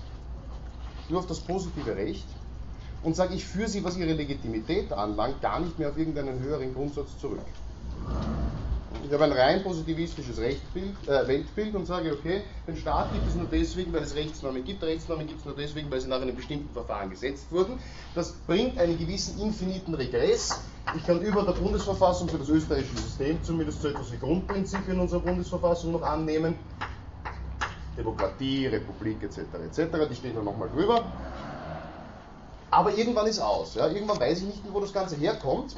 [1.09, 2.27] nur auf das positive Recht
[3.03, 6.75] und sage, ich führe sie, was ihre Legitimität anlangt, gar nicht mehr auf irgendeinen höheren
[6.75, 7.41] Grundsatz zurück.
[9.05, 13.35] Ich habe ein rein positivistisches Rechtbild, äh, Weltbild und sage, okay, den Staat gibt es
[13.35, 14.83] nur deswegen, weil es Rechtsnormen gibt.
[14.83, 17.79] Rechtsnormen gibt es nur deswegen, weil sie nach einem bestimmten Verfahren gesetzt wurden.
[18.15, 20.61] Das bringt einen gewissen infiniten Regress.
[20.97, 25.21] Ich kann über der Bundesverfassung für das österreichische System zumindest so etwas wie Grundprinzipien unserer
[25.21, 26.55] Bundesverfassung noch annehmen.
[27.99, 29.41] Demokratie, Republik etc.
[29.67, 30.09] etc.
[30.11, 31.05] Die stehen dann nochmal drüber.
[32.73, 33.77] Aber irgendwann ist aus.
[33.77, 33.87] Ja?
[33.87, 35.77] Irgendwann weiß ich nicht mehr, wo das Ganze herkommt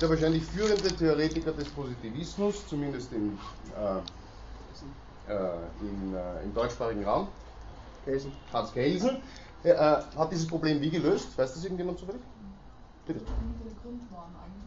[0.00, 3.38] der wahrscheinlich führende Theoretiker des Positivismus, zumindest im,
[3.76, 7.28] äh, äh, in, äh, im deutschsprachigen Raum,
[8.52, 9.22] Hans Kelsen,
[9.62, 11.36] äh, hat dieses Problem wie gelöst?
[11.38, 12.22] Weiß das irgendjemand zufällig?
[13.06, 13.20] Bitte.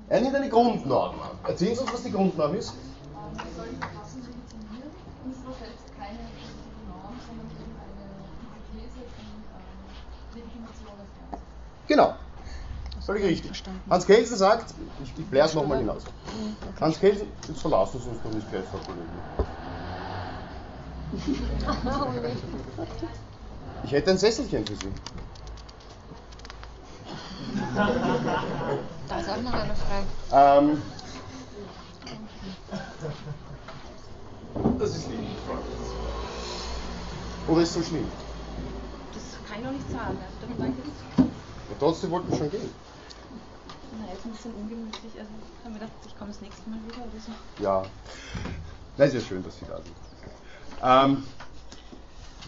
[0.10, 1.38] Er nimmt eine Grundnorm an.
[1.44, 2.74] Erzählen Sie uns, was die Grundnorm ist.
[3.34, 4.92] Wir sollen Verfassung legitimieren,
[5.26, 6.20] unsere selbst keine
[6.88, 8.06] Norm, sondern eben eine
[8.40, 9.04] Hypothese,
[10.34, 11.48] die Legitimation des Ganzen.
[11.88, 12.16] Genau.
[13.06, 13.64] Völlig richtig.
[13.90, 14.74] Hans Kelsen sagt,
[15.04, 16.04] ich, ich bläre es nochmal hinaus.
[16.82, 19.08] Hans Kelsen, jetzt verlassen Sie uns doch nicht gleich, Frau Kollegin.
[23.84, 24.92] Ich hätte ein Sesselchen für Sie.
[29.08, 30.06] Da ist auch noch eine Frage.
[30.34, 30.82] Ähm,
[34.80, 35.20] das ist lieb.
[37.48, 38.08] Oder ist es so schlimm?
[39.14, 40.18] Das kann ich noch nicht sagen.
[40.20, 41.27] Also,
[41.78, 42.70] ja, trotzdem wollten wir schon gehen.
[44.00, 45.12] Na, jetzt ein bisschen ungemütlich.
[45.18, 47.64] Also ich habe mir gedacht, ich komme das nächste Mal wieder oder so.
[47.64, 47.84] Ja,
[48.98, 49.96] das ist ja schön, dass Sie da sind.
[50.84, 51.24] Ähm,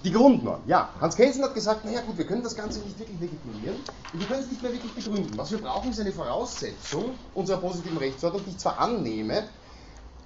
[0.04, 0.89] die Grundnorm, ja.
[1.02, 3.76] Hans Kelsen hat gesagt, naja gut, wir können das Ganze nicht wirklich legitimieren
[4.13, 5.38] und wir können es nicht mehr wirklich begründen.
[5.38, 9.44] Was wir brauchen, ist eine Voraussetzung unserer positiven Rechtsordnung, die ich zwar annehme,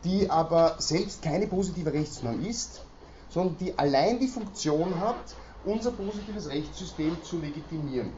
[0.04, 2.82] die aber selbst keine positive Rechtsnorm ist,
[3.30, 5.16] sondern die allein die Funktion hat,
[5.66, 8.12] unser positives Rechtssystem zu legitimieren.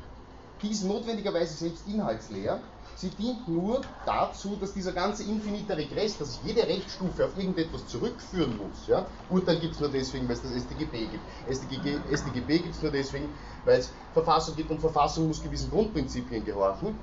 [0.61, 2.59] Die ist notwendigerweise selbst inhaltsleer,
[2.97, 7.87] Sie dient nur dazu, dass dieser ganze infinite Regress, dass ich jede Rechtsstufe auf irgendetwas
[7.87, 8.87] zurückführen muss.
[8.87, 9.05] Ja?
[9.29, 11.23] Urteil gibt es nur deswegen, weil es das StGB gibt.
[11.53, 13.29] StGB, StGB gibt es nur deswegen,
[13.65, 16.95] weil es Verfassung gibt und Verfassung muss gewissen Grundprinzipien gehorchen.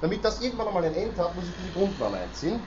[0.00, 2.58] Damit das irgendwann einmal ein Ende hat, muss ich diese Grundnorm einziehen.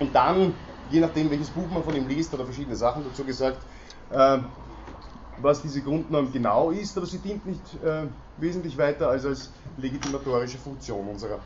[0.00, 0.52] Und dann,
[0.90, 3.62] je nachdem, welches Buch man von ihm liest, oder verschiedene Sachen dazu gesagt,
[4.10, 4.38] äh,
[5.42, 8.06] was diese Grundnorm genau ist, aber sie dient nicht äh,
[8.38, 11.38] wesentlich weiter als als legitimatorische Funktion unserer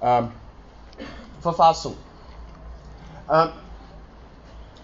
[0.00, 0.30] ähm,
[1.40, 1.94] Verfassung.
[3.30, 3.48] Ähm,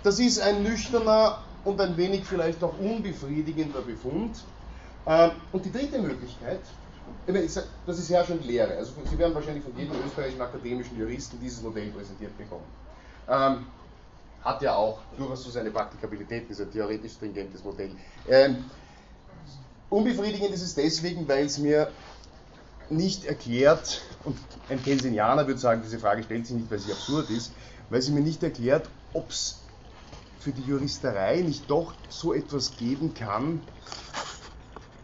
[0.03, 4.43] das ist ein nüchterner und ein wenig vielleicht auch unbefriedigender Befund.
[5.07, 6.61] Ähm, und die dritte Möglichkeit,
[7.87, 8.77] das ist herrschend Lehre.
[8.77, 12.65] Also Sie werden wahrscheinlich von jedem österreichischen akademischen Juristen dieses Modell präsentiert bekommen.
[14.43, 17.93] Hat ja auch durchaus so seine Praktikabilität, ist ein theoretisch stringentes Modell.
[18.29, 18.65] Ähm,
[19.89, 21.93] unbefriedigend ist es deswegen, weil es mir
[22.91, 24.37] nicht erklärt, und
[24.69, 27.53] ein Kelsenianer würde sagen, diese Frage stellt sich nicht, weil sie absurd ist,
[27.91, 29.61] weil sie mir nicht erklärt, ob es
[30.41, 33.61] für die Juristerei nicht doch so etwas geben kann,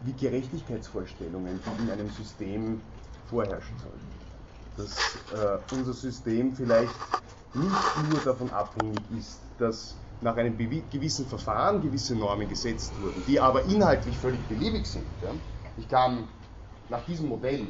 [0.05, 2.81] wie Gerechtigkeitsvorstellungen, die in einem System
[3.29, 4.19] vorherrschen sollen.
[4.77, 4.97] Dass
[5.33, 6.93] äh, unser System vielleicht
[7.55, 13.39] nicht nur davon abhängig ist, dass nach einem gewissen Verfahren gewisse Normen gesetzt wurden, die
[13.39, 15.07] aber inhaltlich völlig beliebig sind.
[15.23, 15.31] Ja?
[15.77, 16.29] Ich kann
[16.89, 17.61] nach diesem Modell,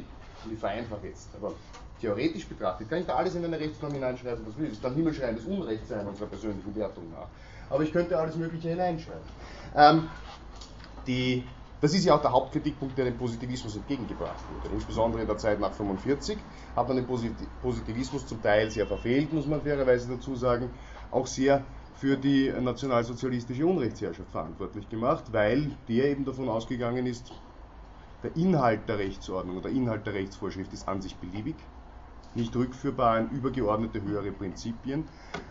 [0.45, 1.53] und ich vereinfache jetzt, aber
[2.01, 4.69] theoretisch betrachtet, kann ich da alles in eine Rechtsnorm hineinschreiben, was will.
[4.71, 7.27] Es kann himmelschreiendes Unrecht sein, unserer persönlichen Wertung nach.
[7.69, 9.21] Aber ich könnte alles Mögliche hineinschreiben.
[9.75, 10.07] Ähm,
[11.05, 11.43] die,
[11.81, 14.73] das ist ja auch der Hauptkritikpunkt, der dem Positivismus entgegengebracht wurde.
[14.73, 16.37] Insbesondere in der Zeit nach 1945
[16.75, 17.07] hat man den
[17.61, 20.69] Positivismus zum Teil sehr verfehlt, muss man fairerweise dazu sagen,
[21.11, 21.63] auch sehr
[21.95, 27.31] für die nationalsozialistische Unrechtsherrschaft verantwortlich gemacht, weil der eben davon ausgegangen ist,
[28.23, 31.55] der Inhalt der Rechtsordnung oder Inhalt der Rechtsvorschrift ist an sich beliebig,
[32.35, 35.05] nicht rückführbar in übergeordnete höhere Prinzipien.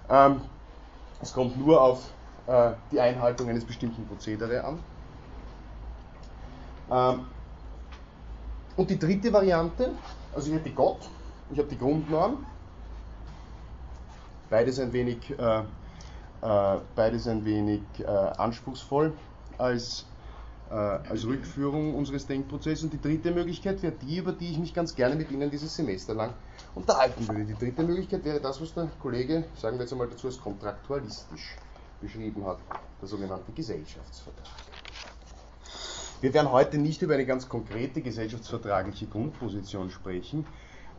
[0.09, 0.41] Ähm,
[1.21, 2.11] es kommt nur auf
[2.47, 4.79] äh, die Einhaltung eines bestimmten Prozedere an.
[6.91, 7.27] Ähm,
[8.77, 9.91] und die dritte Variante,
[10.35, 11.01] also ich hätte Gott,
[11.51, 12.47] ich habe die Grundnorm,
[14.51, 15.61] beides ein wenig, äh,
[16.43, 19.13] äh, beides ein wenig äh, anspruchsvoll
[19.59, 20.07] als,
[20.71, 22.85] äh, als Rückführung unseres Denkprozesses.
[22.85, 25.75] Und die dritte Möglichkeit wäre die, über die ich mich ganz gerne mit Ihnen dieses
[25.75, 26.33] Semester lang
[26.75, 27.45] unterhalten würde.
[27.45, 31.57] Die dritte Möglichkeit wäre das, was der Kollege, sagen wir jetzt einmal dazu, als kontraktualistisch
[32.01, 32.59] beschrieben hat,
[33.01, 34.78] der sogenannte Gesellschaftsvertrag.
[36.21, 40.45] Wir werden heute nicht über eine ganz konkrete gesellschaftsvertragliche Grundposition sprechen,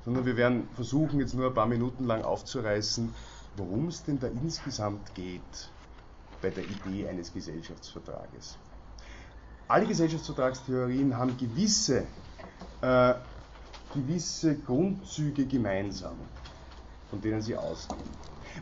[0.06, 3.14] sondern wir werden versuchen, jetzt nur ein paar Minuten lang aufzureißen,
[3.58, 5.72] worum es denn da insgesamt geht
[6.42, 8.58] bei der Idee eines Gesellschaftsvertrages.
[9.68, 12.06] Alle Gesellschaftsvertragstheorien haben gewisse,
[12.82, 13.14] äh,
[13.94, 16.16] gewisse Grundzüge gemeinsam,
[17.10, 18.10] von denen sie ausgehen.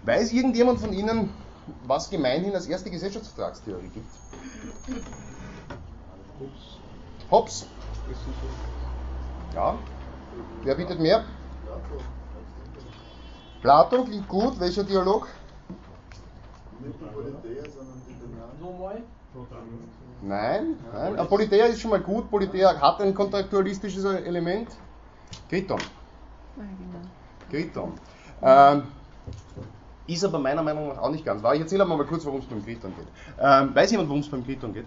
[0.04, 1.30] Weiß irgendjemand von Ihnen,
[1.86, 4.10] was gemeinhin als erste Gesellschaftsvertragstheorie gibt?
[7.32, 7.66] Hobbes.
[9.54, 9.78] Ja.
[10.64, 11.24] Wer bietet mehr?
[13.62, 14.60] Platon klingt gut.
[14.60, 15.28] Welcher Dialog?
[16.80, 19.04] Nicht die Politeia, sondern die Dominanten.
[20.22, 21.20] Nein, nein.
[21.20, 22.30] Aber Politeia ist schon mal gut.
[22.30, 24.70] Politeia hat ein kontraktualistisches Element.
[25.50, 25.80] Kriton.
[27.50, 27.94] Kriton.
[28.42, 28.84] Ähm,
[30.08, 31.56] ist aber meiner Meinung nach auch nicht ganz wahr.
[31.56, 33.08] Ich erzähle aber mal kurz, worum es beim Kriton geht.
[33.40, 34.86] Ähm, weiß jemand, worum es beim Kriton geht?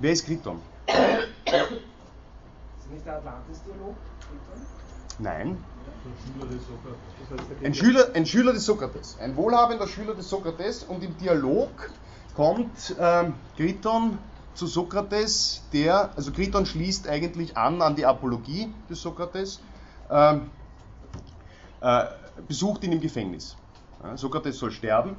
[0.00, 0.60] Wer ist Kriton?
[0.86, 0.96] Ist
[2.90, 3.94] nicht der Atlantis-Dialog?
[5.18, 5.62] Nein.
[7.62, 11.68] Ein Schüler, ein Schüler des Sokrates, ein wohlhabender Schüler des Sokrates und im Dialog
[12.34, 14.18] kommt ähm, Kriton
[14.54, 19.60] zu Sokrates, der, also Kriton schließt eigentlich an an die Apologie des Sokrates,
[20.10, 20.50] ähm,
[21.82, 22.06] äh,
[22.48, 23.56] besucht ihn im Gefängnis.
[24.02, 25.16] Ja, Sokrates soll sterben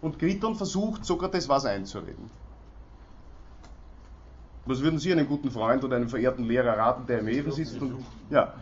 [0.00, 2.30] und Kriton versucht Sokrates was einzureden.
[4.64, 7.80] Was würden Sie einem guten Freund oder einem verehrten Lehrer raten, der im Efen sitzt
[7.80, 8.54] und ja,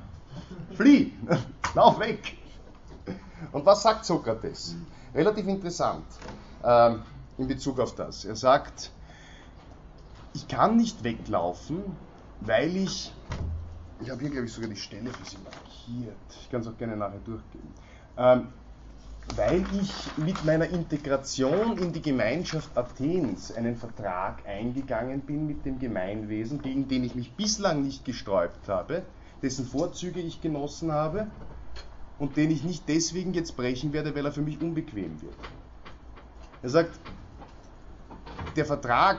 [0.74, 1.12] flieh,
[1.74, 2.36] lauf weg.
[3.52, 4.76] Und was sagt Sokrates?
[5.14, 6.06] Relativ interessant
[6.62, 7.02] ähm,
[7.36, 8.24] in Bezug auf das.
[8.24, 8.92] Er sagt,
[10.32, 11.82] ich kann nicht weglaufen,
[12.40, 13.12] weil ich,
[14.00, 16.78] ich habe hier glaube ich sogar die Stelle für Sie markiert, ich kann es auch
[16.78, 17.74] gerne nachher durchgehen,
[18.16, 18.48] ähm,
[19.36, 25.78] weil ich mit meiner Integration in die Gemeinschaft Athens einen Vertrag eingegangen bin mit dem
[25.78, 29.02] Gemeinwesen, gegen den ich mich bislang nicht gesträubt habe,
[29.42, 31.30] dessen Vorzüge ich genossen habe
[32.18, 35.34] und den ich nicht deswegen jetzt brechen werde, weil er für mich unbequem wird.
[36.62, 36.98] Er sagt,
[38.56, 39.18] der Vertrag,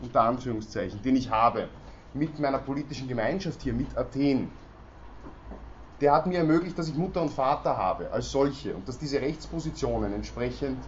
[0.00, 1.68] unter Anführungszeichen, den ich habe
[2.12, 4.48] mit meiner politischen Gemeinschaft hier, mit Athen,
[6.00, 9.20] der hat mir ermöglicht, dass ich Mutter und Vater habe als solche und dass diese
[9.20, 10.78] Rechtspositionen entsprechend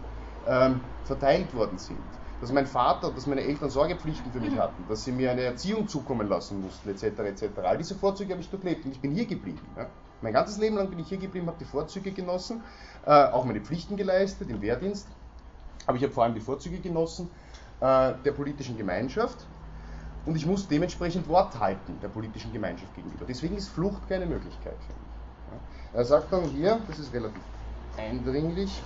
[0.47, 1.97] ähm, verteilt worden sind.
[2.41, 5.87] Dass mein Vater, dass meine Eltern Sorgepflichten für mich hatten, dass sie mir eine Erziehung
[5.87, 7.03] zukommen lassen mussten, etc.
[7.19, 7.45] etc.
[7.63, 9.65] All diese Vorzüge habe ich durchlebt und ich bin hier geblieben.
[9.75, 9.87] Ja.
[10.21, 12.61] Mein ganzes Leben lang bin ich hier geblieben, habe die Vorzüge genossen,
[13.05, 15.07] äh, auch meine Pflichten geleistet im Wehrdienst,
[15.85, 17.29] aber ich habe vor allem die Vorzüge genossen
[17.79, 19.45] äh, der politischen Gemeinschaft
[20.27, 23.25] und ich muss dementsprechend Wort halten der politischen Gemeinschaft gegenüber.
[23.25, 25.61] Deswegen ist Flucht keine Möglichkeit für mich.
[25.93, 27.41] Er sagt dann hier, das ist relativ
[27.97, 28.81] eindringlich,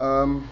[0.00, 0.42] ähm,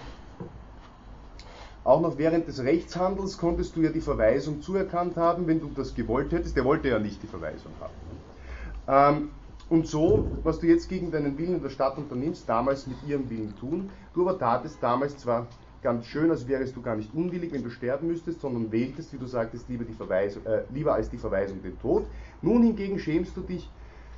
[1.83, 5.95] auch noch während des Rechtshandels konntest du ja die Verweisung zuerkannt haben, wenn du das
[5.95, 6.57] gewollt hättest.
[6.57, 9.19] Der wollte ja nicht die Verweisung haben.
[9.19, 9.31] Ähm,
[9.69, 13.29] und so, was du jetzt gegen deinen Willen in der Stadt unternimmst, damals mit ihrem
[13.29, 15.49] Willen tun, du aber tatest damals zwar
[15.83, 19.19] ganz schön, als wärest du gar nicht unwillig, wenn du sterben müsstest, sondern wähltest, wie
[19.19, 22.07] du sagtest, lieber, die Verweisung, äh, lieber als die Verweisung den Tod.
[22.43, 23.69] Nun hingegen schämst du dich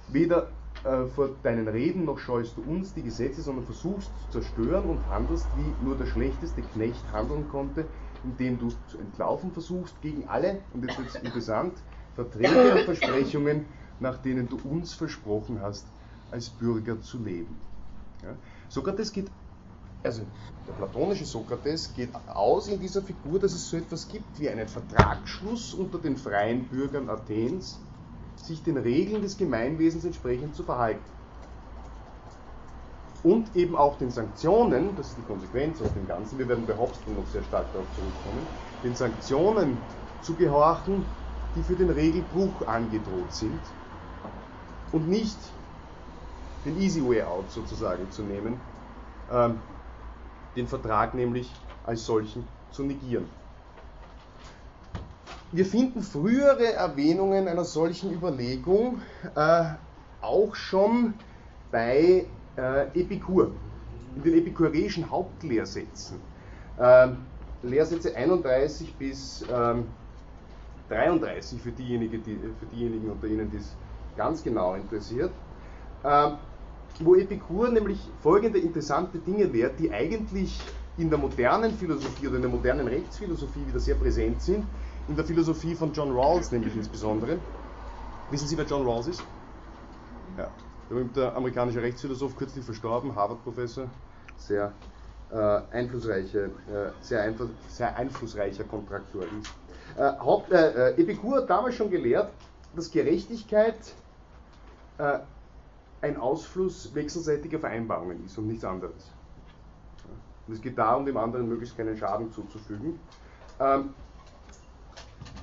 [0.08, 0.48] weder
[0.84, 5.06] äh, vor deinen Reden noch scheust du uns die Gesetze, sondern versuchst zu zerstören und
[5.08, 7.86] handelst, wie nur der schlechteste Knecht handeln konnte,
[8.24, 11.74] indem du zu entlaufen versuchst gegen alle, und jetzt wird es interessant,
[12.14, 13.66] Verträge und Versprechungen,
[14.00, 15.86] nach denen du uns versprochen hast,
[16.32, 17.56] als Bürger zu leben.
[18.22, 18.34] Ja?
[18.68, 19.30] Sokrates geht
[20.02, 20.22] also
[20.66, 24.68] der platonische Sokrates geht aus in dieser Figur, dass es so etwas gibt wie einen
[24.68, 27.78] Vertragsschluss unter den freien Bürgern Athens,
[28.36, 31.00] sich den Regeln des Gemeinwesens entsprechend zu verhalten.
[33.22, 36.76] Und eben auch den Sanktionen, das ist die Konsequenz aus dem Ganzen, wir werden bei
[36.76, 38.46] Hobsbawm noch sehr stark darauf zurückkommen,
[38.82, 39.78] den Sanktionen
[40.20, 41.04] zu gehorchen,
[41.54, 43.60] die für den Regelbruch angedroht sind
[44.90, 45.38] und nicht
[46.64, 48.54] den Easy Way Out sozusagen zu nehmen,
[49.30, 49.60] ähm,
[50.56, 51.50] den Vertrag nämlich
[51.84, 53.26] als solchen zu negieren.
[55.52, 59.02] Wir finden frühere Erwähnungen einer solchen Überlegung
[59.34, 59.64] äh,
[60.22, 61.14] auch schon
[61.70, 63.50] bei äh, Epikur,
[64.16, 66.18] in den epikureischen Hauptlehrsätzen.
[66.80, 67.18] Ähm,
[67.62, 69.84] Lehrsätze 31 bis ähm,
[70.88, 73.74] 33 für, diejenigen, die, für diejenigen unter Ihnen, die es
[74.16, 75.32] ganz genau interessiert,
[76.04, 76.38] ähm,
[77.00, 80.60] wo Epikur nämlich folgende interessante Dinge lehrt, die eigentlich
[80.98, 84.66] in der modernen Philosophie oder in der modernen Rechtsphilosophie wieder sehr präsent sind,
[85.08, 87.38] in der Philosophie von John Rawls nämlich insbesondere.
[88.30, 89.22] Wissen Sie, wer John Rawls ist?
[90.36, 90.50] Ja,
[90.88, 93.88] berühmter amerikanischer Rechtsphilosoph, kürzlich verstorben, Harvard-Professor,
[94.36, 94.72] sehr
[95.30, 95.36] äh,
[95.72, 99.52] einflussreiche, äh, sehr, einfluss, sehr, einflussreicher Kontraktualist.
[99.96, 102.30] Äh, Haupt, äh, äh, Epikur hat damals schon gelehrt,
[102.74, 103.76] dass Gerechtigkeit
[104.98, 105.18] äh,
[106.02, 109.10] ein Ausfluss wechselseitiger Vereinbarungen ist und nichts anderes.
[110.46, 112.98] Und es geht darum, dem anderen möglichst keinen Schaden zuzufügen.
[113.60, 113.90] Ähm,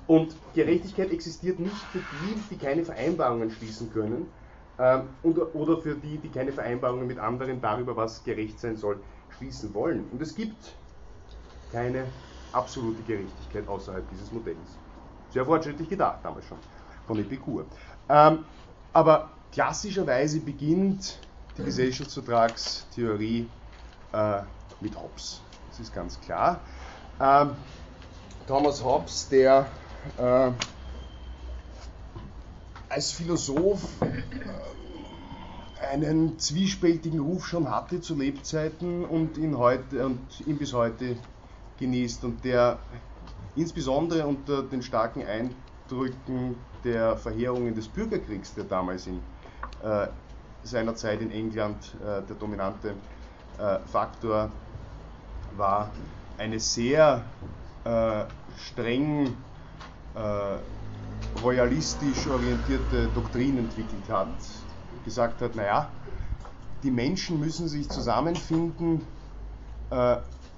[0.07, 4.27] und Gerechtigkeit existiert nicht für die, die keine Vereinbarungen schließen können,
[4.79, 8.99] ähm, oder für die, die keine Vereinbarungen mit anderen darüber, was gerecht sein soll,
[9.37, 10.05] schließen wollen.
[10.11, 10.73] Und es gibt
[11.71, 12.05] keine
[12.53, 14.77] absolute Gerechtigkeit außerhalb dieses Modells.
[15.31, 16.57] Sehr fortschrittlich gedacht, damals schon,
[17.05, 17.65] von Epikur.
[18.09, 18.45] Ähm,
[18.93, 21.17] aber klassischerweise beginnt
[21.57, 23.47] die Gesellschaftsvertragstheorie
[24.13, 24.41] äh,
[24.81, 25.41] mit Hobbes.
[25.69, 26.61] Das ist ganz klar.
[27.19, 27.51] Ähm,
[28.47, 29.67] Thomas Hobbes, der
[30.17, 30.51] äh,
[32.89, 40.57] als Philosoph äh, einen zwiespältigen Ruf schon hatte zu Lebzeiten und ihn, heute, und ihn
[40.57, 41.15] bis heute
[41.79, 42.79] genießt und der
[43.55, 49.19] insbesondere unter den starken Eindrücken der Verheerungen des Bürgerkriegs, der damals in
[49.83, 50.07] äh,
[50.63, 52.95] seiner Zeit in England äh, der dominante
[53.57, 54.51] äh, Faktor
[55.55, 55.91] war,
[56.37, 57.23] eine sehr
[57.83, 58.25] äh,
[58.57, 59.35] streng
[60.15, 64.27] äh, royalistisch orientierte Doktrin entwickelt hat,
[65.05, 65.89] gesagt hat, naja,
[66.83, 69.01] die Menschen müssen sich zusammenfinden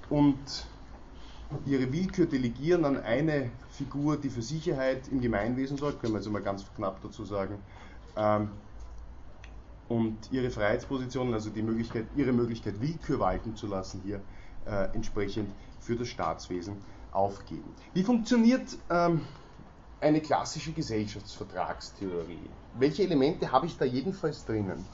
[0.08, 0.38] und
[1.66, 6.30] ihre Willkür delegieren an eine Figur, die für Sicherheit im Gemeinwesen sorgt, können wir also
[6.30, 7.56] mal ganz knapp dazu sagen,
[8.16, 8.50] ähm,
[9.92, 14.22] und ihre Freiheitspositionen, also die Möglichkeit, ihre Möglichkeit, Willkür walten zu lassen, hier
[14.64, 15.50] äh, entsprechend
[15.80, 16.76] für das Staatswesen
[17.10, 17.74] aufgeben.
[17.92, 19.20] Wie funktioniert ähm,
[20.00, 22.48] eine klassische Gesellschaftsvertragstheorie?
[22.78, 24.84] Welche Elemente habe ich da jedenfalls drinnen?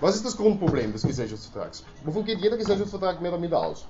[0.00, 1.84] Was ist das Grundproblem des Gesellschaftsvertrags?
[2.04, 3.86] Wovon geht jeder Gesellschaftsvertrag mehr oder minder aus?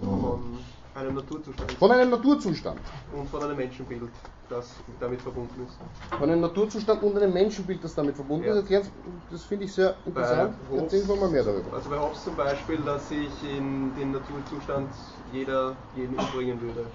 [0.00, 0.58] Von
[1.00, 1.72] einem Naturzustand.
[1.72, 2.80] Von einem Naturzustand.
[3.16, 4.02] Und von einem Menschenbild,
[4.48, 5.76] das damit verbunden ist.
[6.18, 8.54] Von einem Naturzustand und einem Menschenbild, das damit verbunden Ja.
[8.54, 8.90] ist.
[9.30, 10.54] Das finde ich sehr interessant.
[10.70, 11.72] Hobbes- Erzählen wir mal mehr darüber.
[11.76, 14.90] Also bei Hobbes zum Beispiel, dass sich in den Naturzustand
[15.32, 16.86] jeder jeden umbringen würde.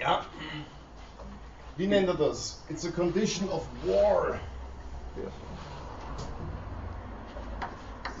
[0.00, 0.24] Ja.
[1.76, 2.62] Wie nennt er das?
[2.68, 4.34] It's a condition of war.
[5.16, 5.30] Ja.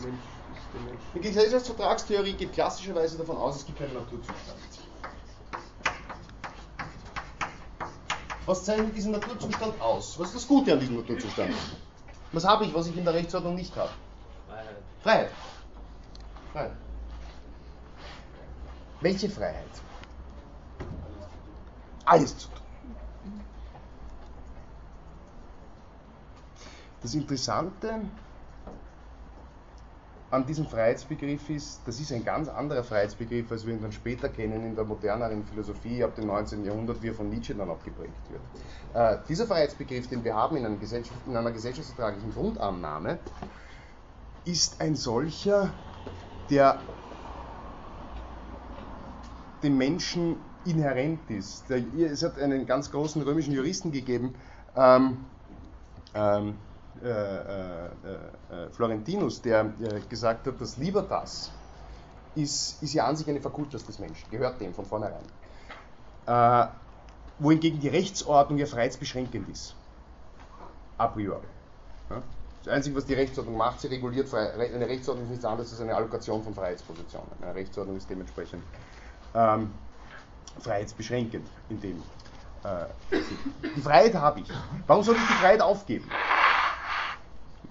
[0.02, 0.14] Mensch
[0.54, 1.00] ist der Mensch.
[1.14, 4.36] Die Gesellschaftsvertragstheorie geht klassischerweise davon aus, es gibt keinen Naturzustand.
[8.46, 10.18] Was zeichnet diesen Naturzustand aus?
[10.18, 11.52] Was ist das Gute an diesem Naturzustand?
[12.32, 13.90] Was habe ich, was ich in der Rechtsordnung nicht habe?
[14.46, 14.76] Freiheit.
[15.02, 15.30] Freiheit.
[16.52, 16.76] Freiheit.
[19.00, 19.64] Welche Freiheit?
[22.04, 22.56] Alles zu tun.
[27.02, 28.00] Das Interessante
[30.30, 34.28] an diesem Freiheitsbegriff ist, das ist ein ganz anderer Freiheitsbegriff, als wir ihn dann später
[34.28, 36.64] kennen in der moderneren Philosophie ab dem 19.
[36.64, 38.42] Jahrhundert, wie er von Nietzsche dann auch geprägt wird.
[38.94, 43.18] Äh, dieser Freiheitsbegriff, den wir haben in, Gesellschaft, in einer gesellschaftsvertraglichen Grundannahme,
[44.44, 45.70] ist ein solcher,
[46.50, 46.80] der
[49.62, 51.70] dem Menschen inhärent ist.
[51.70, 54.34] Der, es hat einen ganz großen römischen Juristen gegeben,
[54.76, 55.18] ähm,
[56.14, 56.52] ähm, äh, äh, äh,
[58.72, 61.50] Florentinus, der äh, gesagt hat, dass Libertas
[62.34, 65.24] ist, ist ja an sich eine Fakultas des Menschen, gehört dem von vornherein.
[66.26, 66.66] Äh,
[67.38, 69.74] wohingegen die Rechtsordnung ja freiheitsbeschränkend ist.
[70.98, 71.44] A priori.
[72.64, 74.32] Das Einzige, was die Rechtsordnung macht, sie reguliert.
[74.34, 77.30] Eine Rechtsordnung ist nichts anderes als eine Allokation von Freiheitspositionen.
[77.42, 78.62] Eine Rechtsordnung ist dementsprechend
[79.34, 79.70] ähm,
[80.60, 82.02] freiheitsbeschränkend in dem
[82.64, 82.86] äh.
[83.76, 84.48] Die Freiheit habe ich.
[84.86, 86.08] Warum soll ich die Freiheit aufgeben?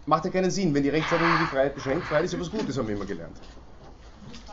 [0.08, 2.06] Macht ja keinen Sinn, wenn die Rechtsordnung die Freiheit beschränkt.
[2.06, 3.38] Freiheit ist ja was Gutes, haben wir immer gelernt.
[4.30, 4.46] Ich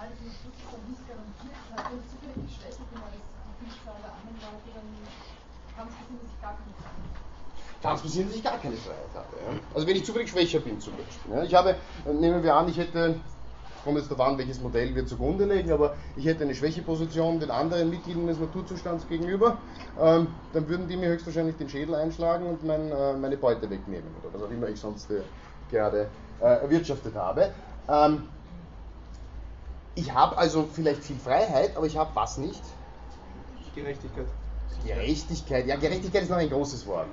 [7.82, 9.26] kann es passieren, dass ich gar keine Freiheit habe.
[9.32, 9.55] Ich.
[9.55, 9.61] Ja?
[9.74, 11.34] Also wenn ich zufällig schwächer bin zum Beispiel.
[11.34, 11.42] Ja?
[11.42, 11.76] Ich habe,
[12.07, 13.16] nehmen wir an, ich hätte
[13.84, 17.50] kommt jetzt darauf an, welches Modell wir zugrunde legen, aber ich hätte eine Schwächeposition den
[17.50, 19.59] anderen Mitgliedern des Naturzustands gegenüber,
[20.00, 24.09] ähm, dann würden die mir höchstwahrscheinlich den Schädel einschlagen und mein, äh, meine Beute wegnehmen
[24.22, 25.22] oder was auch immer ich sonst äh,
[25.72, 26.08] gerade
[26.40, 27.50] äh, erwirtschaftet habe.
[27.88, 28.28] Ähm,
[29.94, 32.62] ich habe also vielleicht viel Freiheit, aber ich habe was nicht?
[33.74, 34.26] Gerechtigkeit.
[34.84, 37.06] Gerechtigkeit, ja, Gerechtigkeit ist noch ein großes Wort.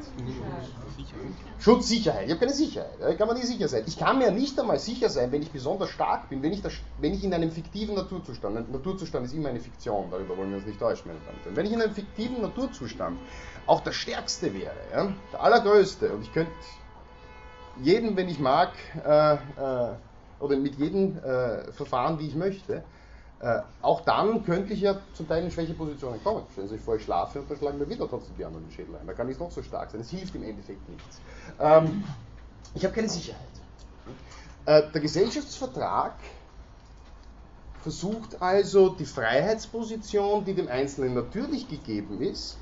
[1.59, 2.25] Schutz, Sicherheit.
[2.25, 2.95] Ich habe keine Sicherheit.
[2.99, 3.83] Da kann man nicht sicher sein.
[3.85, 6.73] Ich kann mir nicht einmal sicher sein, wenn ich besonders stark bin, wenn ich, das,
[6.99, 10.57] wenn ich in einem fiktiven Naturzustand, ein Naturzustand ist immer eine Fiktion, darüber wollen wir
[10.57, 11.55] uns nicht täuschen, meine Damen und Herren.
[11.55, 13.19] Wenn ich in einem fiktiven Naturzustand
[13.67, 16.51] auch der Stärkste wäre, ja, der Allergrößte, und ich könnte
[17.81, 18.71] jeden, wenn ich mag,
[19.05, 19.37] äh, äh,
[20.39, 22.83] oder mit jedem äh, verfahren, wie ich möchte,
[23.41, 26.43] äh, auch dann könnte ich ja zum Teil in Schwächepositionen kommen.
[26.51, 28.71] Stellen Sie sich vor, ich schlafe und dann schlagen mir wieder trotzdem die anderen den
[28.71, 29.07] Schädel ein.
[29.07, 30.01] Da kann ich noch so stark sein.
[30.01, 31.21] Es hilft im Endeffekt nichts.
[31.59, 32.03] Ähm,
[32.73, 33.39] ich habe keine Sicherheit.
[34.65, 36.15] Äh, der Gesellschaftsvertrag
[37.81, 42.57] versucht also die Freiheitsposition, die dem Einzelnen natürlich gegeben ist,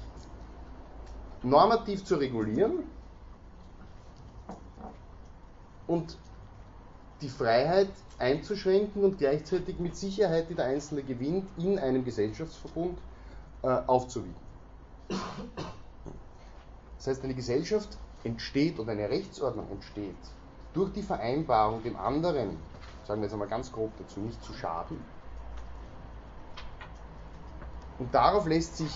[1.42, 2.84] normativ zu regulieren
[5.88, 6.18] und
[7.22, 12.98] die Freiheit einzuschränken und gleichzeitig mit Sicherheit, die der Einzelne gewinnt, in einem Gesellschaftsverbund
[13.64, 14.36] äh, aufzuwiegen.
[16.98, 20.16] Das heißt, eine Gesellschaft entsteht oder eine Rechtsordnung entsteht
[20.78, 22.56] durch die Vereinbarung, dem anderen,
[23.06, 25.00] sagen wir jetzt einmal ganz grob dazu, nicht zu schaden.
[27.98, 28.92] Und darauf lässt sich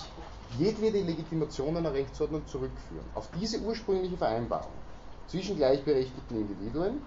[0.59, 3.05] jedwede Legitimation einer Rechtsordnung zurückführen.
[3.15, 4.71] Auf diese ursprüngliche Vereinbarung
[5.27, 7.01] zwischen gleichberechtigten Individuen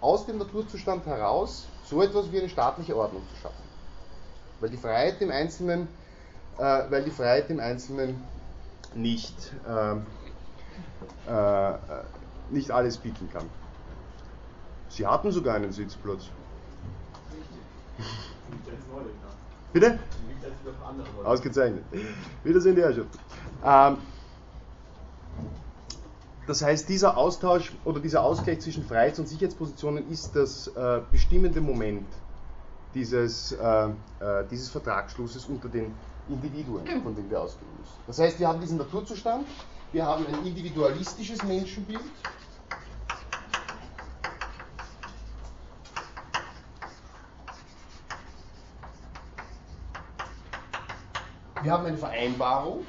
[0.00, 3.62] aus dem Naturzustand heraus so etwas wie eine staatliche Ordnung zu schaffen.
[4.60, 5.88] Weil die Freiheit im Einzelnen,
[6.58, 8.22] äh, weil die Freiheit im Einzelnen
[8.94, 9.96] nicht, äh,
[11.30, 11.78] äh,
[12.50, 13.48] nicht alles bieten kann.
[14.88, 16.26] Sie hatten sogar einen Sitzplatz.
[19.72, 19.98] Bitte?
[21.24, 21.82] Ausgezeichnet.
[22.44, 23.08] Wiedersehen, die Herrschaft.
[23.64, 23.98] Ähm,
[26.46, 31.60] das heißt, dieser Austausch oder dieser Ausgleich zwischen Freiheits- und Sicherheitspositionen ist das äh, bestimmende
[31.60, 32.06] Moment
[32.94, 33.92] dieses, äh, äh,
[34.50, 35.94] dieses Vertragsschlusses unter den
[36.28, 37.94] Individuen, von denen wir ausgehen müssen.
[38.06, 39.46] Das heißt, wir haben diesen Naturzustand,
[39.92, 42.00] wir haben ein individualistisches Menschenbild.
[51.62, 52.84] Wir haben eine Vereinbarung,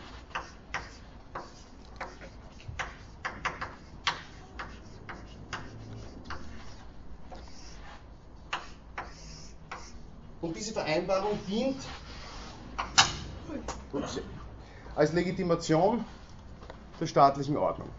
[10.46, 11.76] Und diese Vereinbarung dient
[14.96, 16.06] als Legitimation
[17.00, 17.90] der staatlichen Ordnung.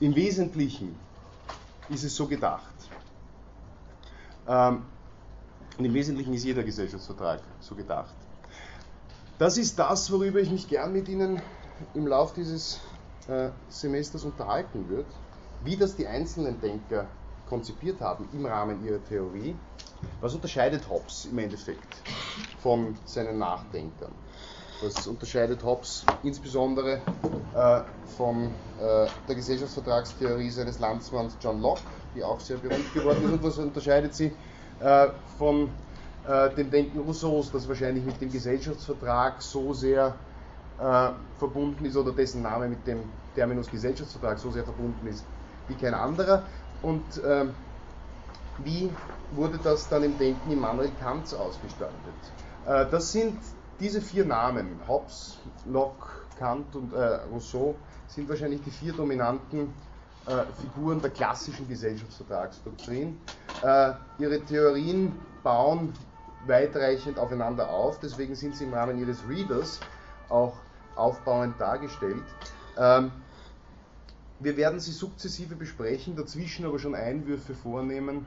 [0.00, 0.98] Im Wesentlichen
[1.90, 2.62] ist es so gedacht.
[4.48, 4.82] Ähm,
[5.76, 8.14] und im Wesentlichen ist jeder Gesellschaftsvertrag so gedacht.
[9.38, 11.42] Das ist das, worüber ich mich gern mit Ihnen
[11.92, 12.80] im Laufe dieses
[13.28, 15.08] äh, Semesters unterhalten würde,
[15.64, 17.06] wie das die einzelnen Denker
[17.46, 19.54] konzipiert haben im Rahmen ihrer Theorie.
[20.20, 22.02] Was unterscheidet Hobbes im Endeffekt
[22.58, 24.12] von seinen Nachdenkern?
[24.82, 27.00] Was unterscheidet Hobbes insbesondere
[27.54, 27.80] äh,
[28.16, 28.46] von
[28.78, 31.80] äh, der Gesellschaftsvertragstheorie seines Landsmanns John Locke,
[32.14, 34.32] die auch sehr berühmt geworden ist, und was unterscheidet sie
[34.80, 35.70] äh, von
[36.26, 40.14] äh, dem Denken Rousseaus, das wahrscheinlich mit dem Gesellschaftsvertrag so sehr
[40.78, 43.00] äh, verbunden ist oder dessen Name mit dem
[43.34, 45.24] Terminus Gesellschaftsvertrag so sehr verbunden ist
[45.68, 46.42] wie kein anderer.
[46.82, 47.54] Und ähm,
[48.64, 48.90] wie
[49.32, 51.96] wurde das dann im Denken Immanuel Kants ausgestaltet?
[52.66, 53.38] Äh, das sind
[53.80, 57.74] diese vier Namen, Hobbes, Locke, Kant und äh, Rousseau,
[58.08, 59.72] sind wahrscheinlich die vier dominanten
[60.26, 63.18] äh, Figuren der klassischen Gesellschaftsvertragsdoktrin.
[63.62, 65.92] Äh, ihre Theorien bauen
[66.46, 69.80] weitreichend aufeinander auf, deswegen sind sie im Rahmen ihres Readers
[70.28, 70.54] auch
[70.94, 72.22] aufbauend dargestellt.
[72.76, 73.10] Ähm,
[74.38, 78.26] wir werden sie sukzessive besprechen, dazwischen aber schon Einwürfe vornehmen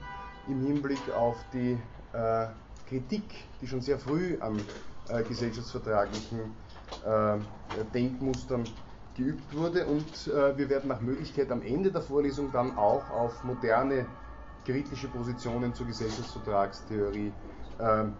[0.49, 1.77] im Hinblick auf die
[2.13, 2.47] äh,
[2.87, 3.23] Kritik,
[3.61, 4.59] die schon sehr früh an
[5.09, 6.39] äh, gesellschaftsvertraglichen
[7.05, 7.37] äh,
[7.93, 8.63] Denkmustern
[9.15, 9.85] geübt wurde.
[9.85, 14.05] Und äh, wir werden nach Möglichkeit am Ende der Vorlesung dann auch auf moderne
[14.65, 17.31] kritische Positionen zur Gesellschaftsvertragstheorie
[17.79, 18.13] ähm,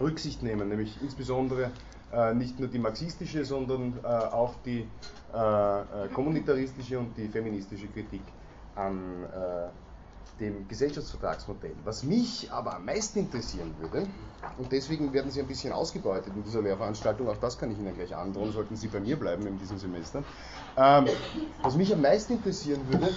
[0.00, 1.70] Rücksicht nehmen, nämlich insbesondere
[2.12, 4.86] äh, nicht nur die marxistische, sondern äh, auch die
[5.32, 8.22] äh, kommunitaristische und die feministische Kritik
[8.74, 9.26] an
[10.40, 11.76] dem Gesellschaftsvertragsmodell.
[11.84, 14.06] Was mich aber am meisten interessieren würde,
[14.58, 17.94] und deswegen werden Sie ein bisschen ausgebeutet in dieser Lehrveranstaltung, auch das kann ich Ihnen
[17.94, 20.22] gleich androhen, sollten Sie bei mir bleiben in diesem Semester.
[20.76, 21.06] Ähm,
[21.62, 23.12] was mich am meisten interessieren würde,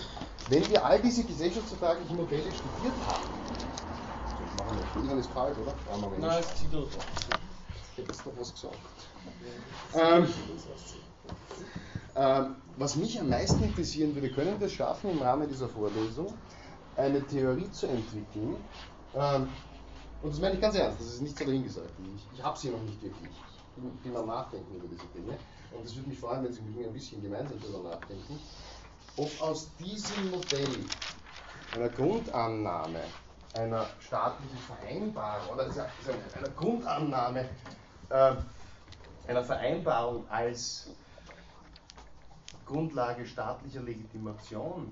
[0.49, 3.23] wenn wir all diese gesellschaftsvertraglichen Modelle studiert haben.
[4.25, 5.73] So, ich mache mal, Ihnen ist kalt, oder?
[6.19, 6.87] Nein, es zieht doch.
[7.91, 8.77] Ich hätte jetzt noch was gesagt.
[9.95, 10.27] Ähm,
[12.15, 16.33] ähm, was mich am meisten interessieren würde, können wir es schaffen, im Rahmen dieser Vorlesung
[16.95, 18.55] eine Theorie zu entwickeln.
[19.15, 19.49] Ähm,
[20.21, 21.91] und das meine ich ganz ernst, das ist nicht so dahingesagt.
[22.15, 23.29] Ich, ich habe sie noch nicht wirklich.
[23.29, 25.37] Ich bin, bin am Nachdenken über diese Dinge.
[25.71, 28.39] Und es würde mich freuen, wenn Sie mit mir ein bisschen gemeinsam darüber nachdenken,
[29.17, 30.67] ob aus diesem Modell
[31.75, 33.01] einer Grundannahme
[33.53, 37.49] einer staatlichen Vereinbarung oder einer Grundannahme
[38.09, 38.35] äh,
[39.27, 40.89] einer Vereinbarung als
[42.65, 44.91] Grundlage staatlicher Legitimation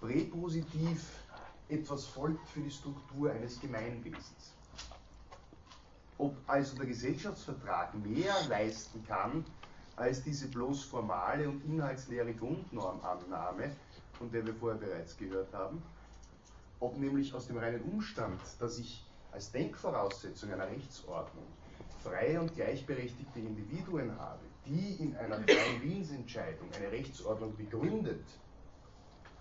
[0.00, 1.26] präpositiv
[1.68, 4.54] etwas folgt für die Struktur eines Gemeinwesens.
[6.18, 9.44] Ob also der Gesellschaftsvertrag mehr leisten kann
[9.96, 13.70] als diese bloß formale und inhaltsleere Grundnormannahme,
[14.18, 15.82] von der wir vorher bereits gehört haben,
[16.80, 21.46] ob nämlich aus dem reinen Umstand, dass ich als Denkvoraussetzung einer Rechtsordnung
[22.02, 28.24] freie und gleichberechtigte Individuen habe, die in einer freien Willensentscheidung eine Rechtsordnung begründet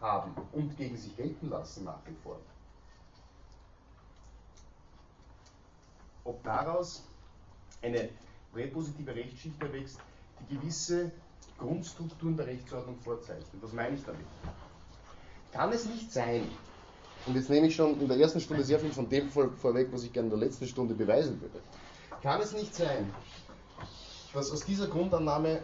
[0.02, 2.40] haben und gegen sich gelten lassen nach wie vor.
[6.24, 7.04] Ob daraus
[7.82, 8.10] eine
[8.54, 10.00] präpositive Rechtsschicht erwächst,
[10.40, 11.12] die gewisse
[11.58, 13.62] Grundstrukturen der Rechtsordnung vorzeichnet.
[13.62, 14.26] Was meine ich damit?
[15.52, 16.48] Kann es nicht sein,
[17.26, 19.90] und jetzt nehme ich schon in der ersten Stunde sehr viel von dem vor, vorweg,
[19.92, 21.60] was ich gerne in der letzten Stunde beweisen würde,
[22.22, 23.14] kann es nicht sein,
[24.34, 25.62] dass aus dieser Grundannahme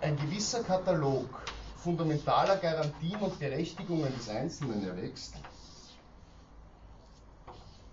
[0.00, 1.26] ein gewisser Katalog
[1.84, 5.34] fundamentaler Garantien und Berechtigungen des Einzelnen erwächst,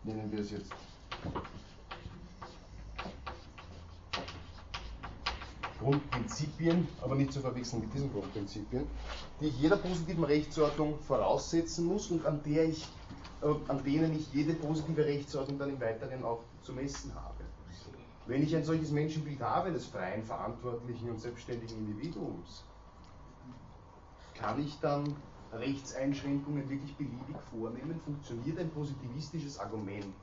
[0.05, 0.71] nennen wir es jetzt
[5.77, 8.87] Grundprinzipien, aber nicht zu verwechseln mit diesen Grundprinzipien,
[9.41, 12.87] die ich jeder positiven Rechtsordnung voraussetzen muss und an, der ich,
[13.41, 17.43] äh, an denen ich jede positive Rechtsordnung dann im Weiteren auch zu messen habe.
[18.25, 22.63] Wenn ich ein solches Menschenbild habe, des freien, verantwortlichen und selbstständigen Individuums,
[24.41, 25.15] kann ich dann
[25.53, 27.99] Rechtseinschränkungen wirklich beliebig vornehmen?
[28.03, 30.15] Funktioniert ein positivistisches Argument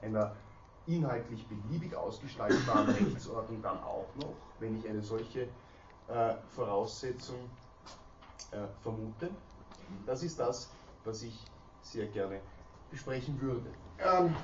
[0.00, 0.36] einer
[0.86, 5.48] inhaltlich beliebig ausgestaltbaren Rechtsordnung dann auch noch, wenn ich eine solche
[6.08, 7.38] äh, Voraussetzung
[8.52, 9.30] äh, vermute?
[10.06, 10.70] Das ist das,
[11.04, 11.38] was ich
[11.82, 12.40] sehr gerne
[12.90, 13.66] besprechen würde.
[13.98, 14.34] Ähm,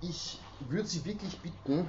[0.00, 1.88] ich würde Sie wirklich bitten,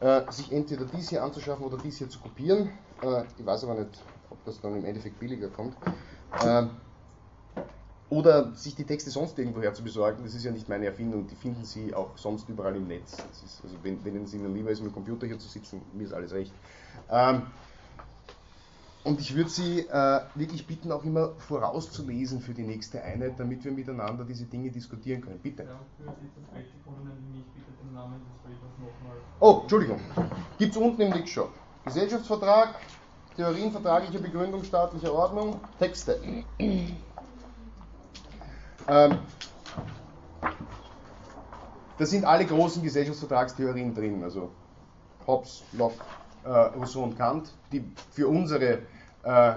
[0.00, 2.70] äh, sich entweder dies hier anzuschaffen oder dies hier zu kopieren.
[3.02, 4.00] Äh, ich weiß aber nicht,
[4.30, 5.76] ob das dann im Endeffekt billiger kommt.
[6.44, 6.70] Ähm,
[8.10, 11.34] oder sich die Texte sonst irgendwoher zu besorgen, das ist ja nicht meine Erfindung, die
[11.34, 13.12] finden Sie auch sonst überall im Netz.
[13.12, 16.04] Ist, also wenn, wenn es Ihnen lieber ist, mit dem Computer hier zu sitzen, mir
[16.04, 16.52] ist alles recht.
[17.10, 17.42] Ähm,
[19.04, 23.64] und ich würde Sie äh, wirklich bitten, auch immer vorauszulesen für die nächste Einheit, damit
[23.64, 25.38] wir miteinander diese Dinge diskutieren können.
[25.38, 25.64] Bitte.
[25.64, 29.16] Ja, für Sie mich bitte den Namen des nochmal.
[29.40, 30.00] Oh, Entschuldigung.
[30.58, 31.50] Gibt es unten im Nickshop.
[31.84, 32.74] Gesellschaftsvertrag,
[33.38, 36.18] Theorien vertraglicher Begründung staatlicher Ordnung, Texte.
[38.90, 39.18] Ähm,
[41.98, 44.50] da sind alle großen Gesellschaftsvertragstheorien drin, also
[45.26, 46.02] Hobbes, Locke,
[46.44, 48.78] äh, Rousseau und Kant, die für unsere,
[49.22, 49.54] äh,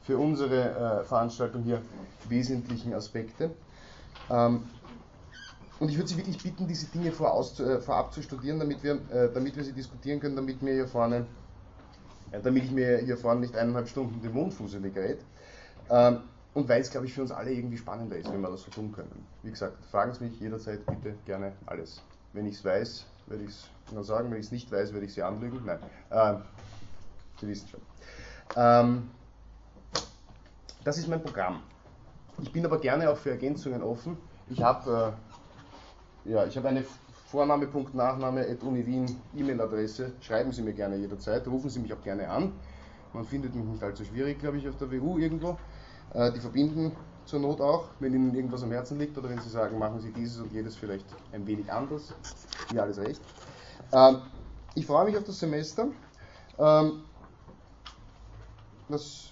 [0.00, 1.80] für unsere äh, Veranstaltung hier
[2.28, 3.50] wesentlichen Aspekte.
[4.30, 4.64] Ähm,
[5.78, 8.94] und ich würde Sie wirklich bitten, diese Dinge voraus, äh, vorab zu studieren, damit wir,
[9.12, 11.26] äh, damit wir sie diskutieren können, damit mir hier vorne
[12.42, 15.18] damit ich mir hier vorne nicht eineinhalb Stunden den Mund fusselig rede.
[15.90, 16.20] Ähm,
[16.54, 18.70] und weil es, glaube ich, für uns alle irgendwie spannender ist, wenn wir das so
[18.70, 19.26] tun können.
[19.42, 22.02] Wie gesagt, fragen Sie mich jederzeit bitte gerne alles.
[22.32, 24.30] Wenn ich es weiß, werde ich es Ihnen sagen.
[24.30, 25.62] Wenn ich es nicht weiß, werde ich Sie anlügen.
[25.64, 25.78] Nein,
[26.10, 26.34] äh,
[27.40, 27.80] Sie wissen schon.
[28.56, 29.10] Ähm,
[30.84, 31.62] das ist mein Programm.
[32.42, 34.18] Ich bin aber gerne auch für Ergänzungen offen.
[34.48, 35.14] Ich habe
[36.26, 36.84] äh, ja, hab eine
[37.32, 40.12] Vorname, Punkt, Nachname, Uni Wien, E-Mail-Adresse.
[40.20, 42.52] Schreiben Sie mir gerne jederzeit, rufen Sie mich auch gerne an.
[43.14, 45.56] Man findet mich nicht allzu schwierig, glaube ich, auf der WU irgendwo.
[46.12, 46.92] Äh, die verbinden
[47.24, 50.10] zur Not auch, wenn Ihnen irgendwas am Herzen liegt oder wenn Sie sagen, machen Sie
[50.12, 52.12] dieses und jedes vielleicht ein wenig anders.
[52.70, 53.22] Mir alles recht.
[53.94, 54.20] Ähm,
[54.74, 55.88] ich freue mich auf das Semester.
[56.58, 57.00] Ähm,
[58.90, 59.30] das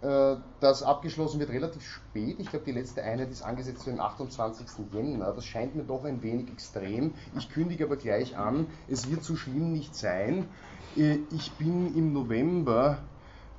[0.00, 2.38] das abgeschlossen wird relativ spät.
[2.38, 4.66] Ich glaube, die letzte Einheit ist angesetzt für den 28.
[4.92, 5.32] Jänner.
[5.32, 7.14] Das scheint mir doch ein wenig extrem.
[7.36, 10.48] Ich kündige aber gleich an, es wird so schlimm nicht sein.
[10.96, 12.98] Äh, ich bin im November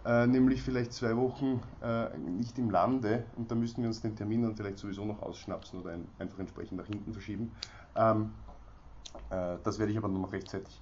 [0.08, 4.16] äh, nämlich vielleicht zwei Wochen äh, nicht im Lande und da müssten wir uns den
[4.16, 7.52] Termin dann vielleicht sowieso noch ausschnapsen oder ein, einfach entsprechend nach hinten verschieben.
[7.96, 8.32] Ähm,
[9.30, 10.82] äh, das werde ich aber noch rechtzeitig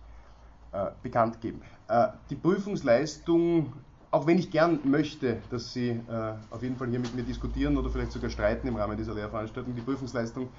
[0.73, 1.61] äh, bekannt geben.
[1.87, 3.73] Äh, die Prüfungsleistung,
[4.16, 7.78] auch wenn ich gern möchte, dass Sie äh, auf jeden Fall hier mit mir diskutieren
[7.78, 10.49] oder vielleicht sogar streiten im Rahmen dieser Lehrveranstaltung, die Prüfungsleistung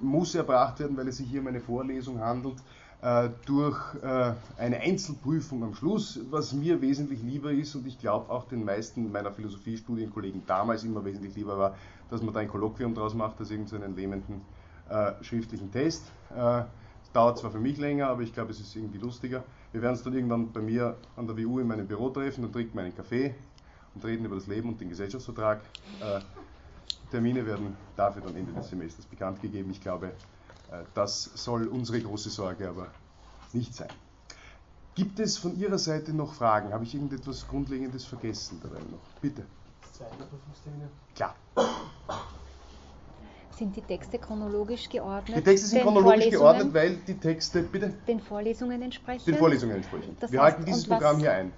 [0.00, 2.56] muss erbracht werden, weil es sich hier um eine Vorlesung handelt
[3.00, 8.30] äh, durch äh, eine Einzelprüfung am Schluss, was mir wesentlich lieber ist und ich glaube
[8.30, 11.76] auch den meisten meiner Philosophiestudienkollegen damals immer wesentlich lieber war,
[12.10, 14.40] dass man da ein Kolloquium draus macht, als irgendeinen lähmenden
[14.88, 16.10] äh, schriftlichen Test.
[16.36, 16.62] Äh,
[17.02, 19.44] es dauert zwar für mich länger, aber ich glaube, es ist irgendwie lustiger.
[19.72, 22.52] Wir werden uns dann irgendwann bei mir an der WU in meinem Büro treffen, dann
[22.52, 23.34] trinken wir einen Kaffee
[23.94, 25.60] und reden über das Leben und den Gesellschaftsvertrag.
[26.00, 26.20] Äh,
[27.10, 29.70] Termine werden dafür dann Ende des Semesters bekannt gegeben.
[29.70, 30.08] Ich glaube,
[30.70, 32.88] äh, das soll unsere große Sorge aber
[33.52, 33.88] nicht sein.
[34.94, 36.72] Gibt es von Ihrer Seite noch Fragen?
[36.72, 38.98] Habe ich irgendetwas Grundlegendes vergessen dabei noch?
[39.20, 39.44] Bitte.
[39.92, 40.88] Zweite Prüfungstermine?
[41.14, 41.34] Klar.
[43.58, 45.38] Sind die Texte chronologisch geordnet?
[45.38, 47.92] Die Texte sind chronologisch geordnet, weil die Texte, bitte?
[48.06, 49.24] Den Vorlesungen entsprechen?
[49.26, 50.16] Den Vorlesungen entsprechen.
[50.20, 51.52] Das Wir heißt, halten dieses Programm hier ein.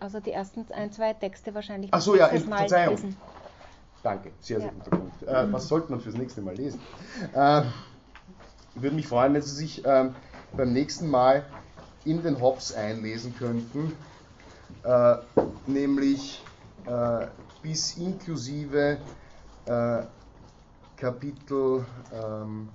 [0.00, 1.90] Also die ersten ein, zwei Texte wahrscheinlich.
[1.94, 2.96] Ach so, ja, nächstes Mal Verzeihung.
[2.96, 3.16] lesen.
[4.02, 5.22] Danke, sehr, sehr guter Punkt.
[5.22, 6.80] Äh, was sollte man fürs nächste Mal lesen?
[7.32, 7.62] Äh,
[8.74, 10.16] würde mich freuen, wenn Sie sich ähm,
[10.56, 11.44] beim nächsten Mal
[12.04, 13.96] in den Hobbes einlesen könnten,
[14.82, 15.16] äh,
[15.66, 16.42] nämlich
[16.86, 17.26] äh,
[17.62, 18.98] bis inklusive
[19.66, 20.02] äh,
[20.98, 22.68] Kapitel, ähm,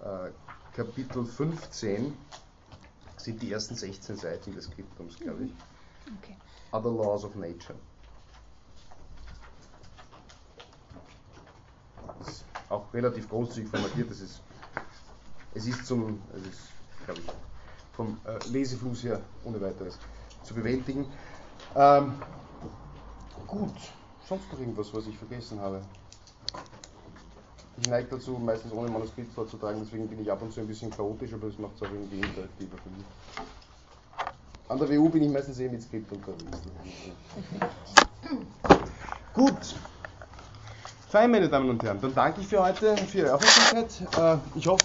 [0.00, 0.30] äh,
[0.72, 2.16] Kapitel 15
[3.16, 5.52] sind die ersten 16 Seiten des Skriptums, glaube ich.
[6.18, 6.36] Okay.
[6.70, 7.76] Other Laws of Nature.
[12.20, 14.10] Das ist auch relativ großzügig formatiert.
[14.10, 14.40] Das ist,
[15.54, 16.60] es ist zum, es ist,
[17.04, 17.26] glaube ich,
[17.94, 19.98] vom äh, Lesefluss her ohne weiteres
[20.44, 21.06] zu bewältigen.
[21.74, 22.14] Ähm,
[23.46, 23.74] gut,
[24.28, 25.82] sonst noch irgendwas, was ich vergessen habe?
[27.76, 30.90] Ich neige dazu, meistens ohne Manuskript vorzutragen, deswegen bin ich ab und zu ein bisschen
[30.90, 33.04] chaotisch, aber das macht es auch irgendwie interaktiver für mich.
[34.68, 36.44] An der WU bin ich meistens eh mit Skript unterwegs.
[39.34, 39.74] Gut.
[41.08, 44.18] Fein, meine Damen und Herren, dann danke ich für heute, für Ihre Aufmerksamkeit.
[44.18, 44.82] Äh, Ich hoffe,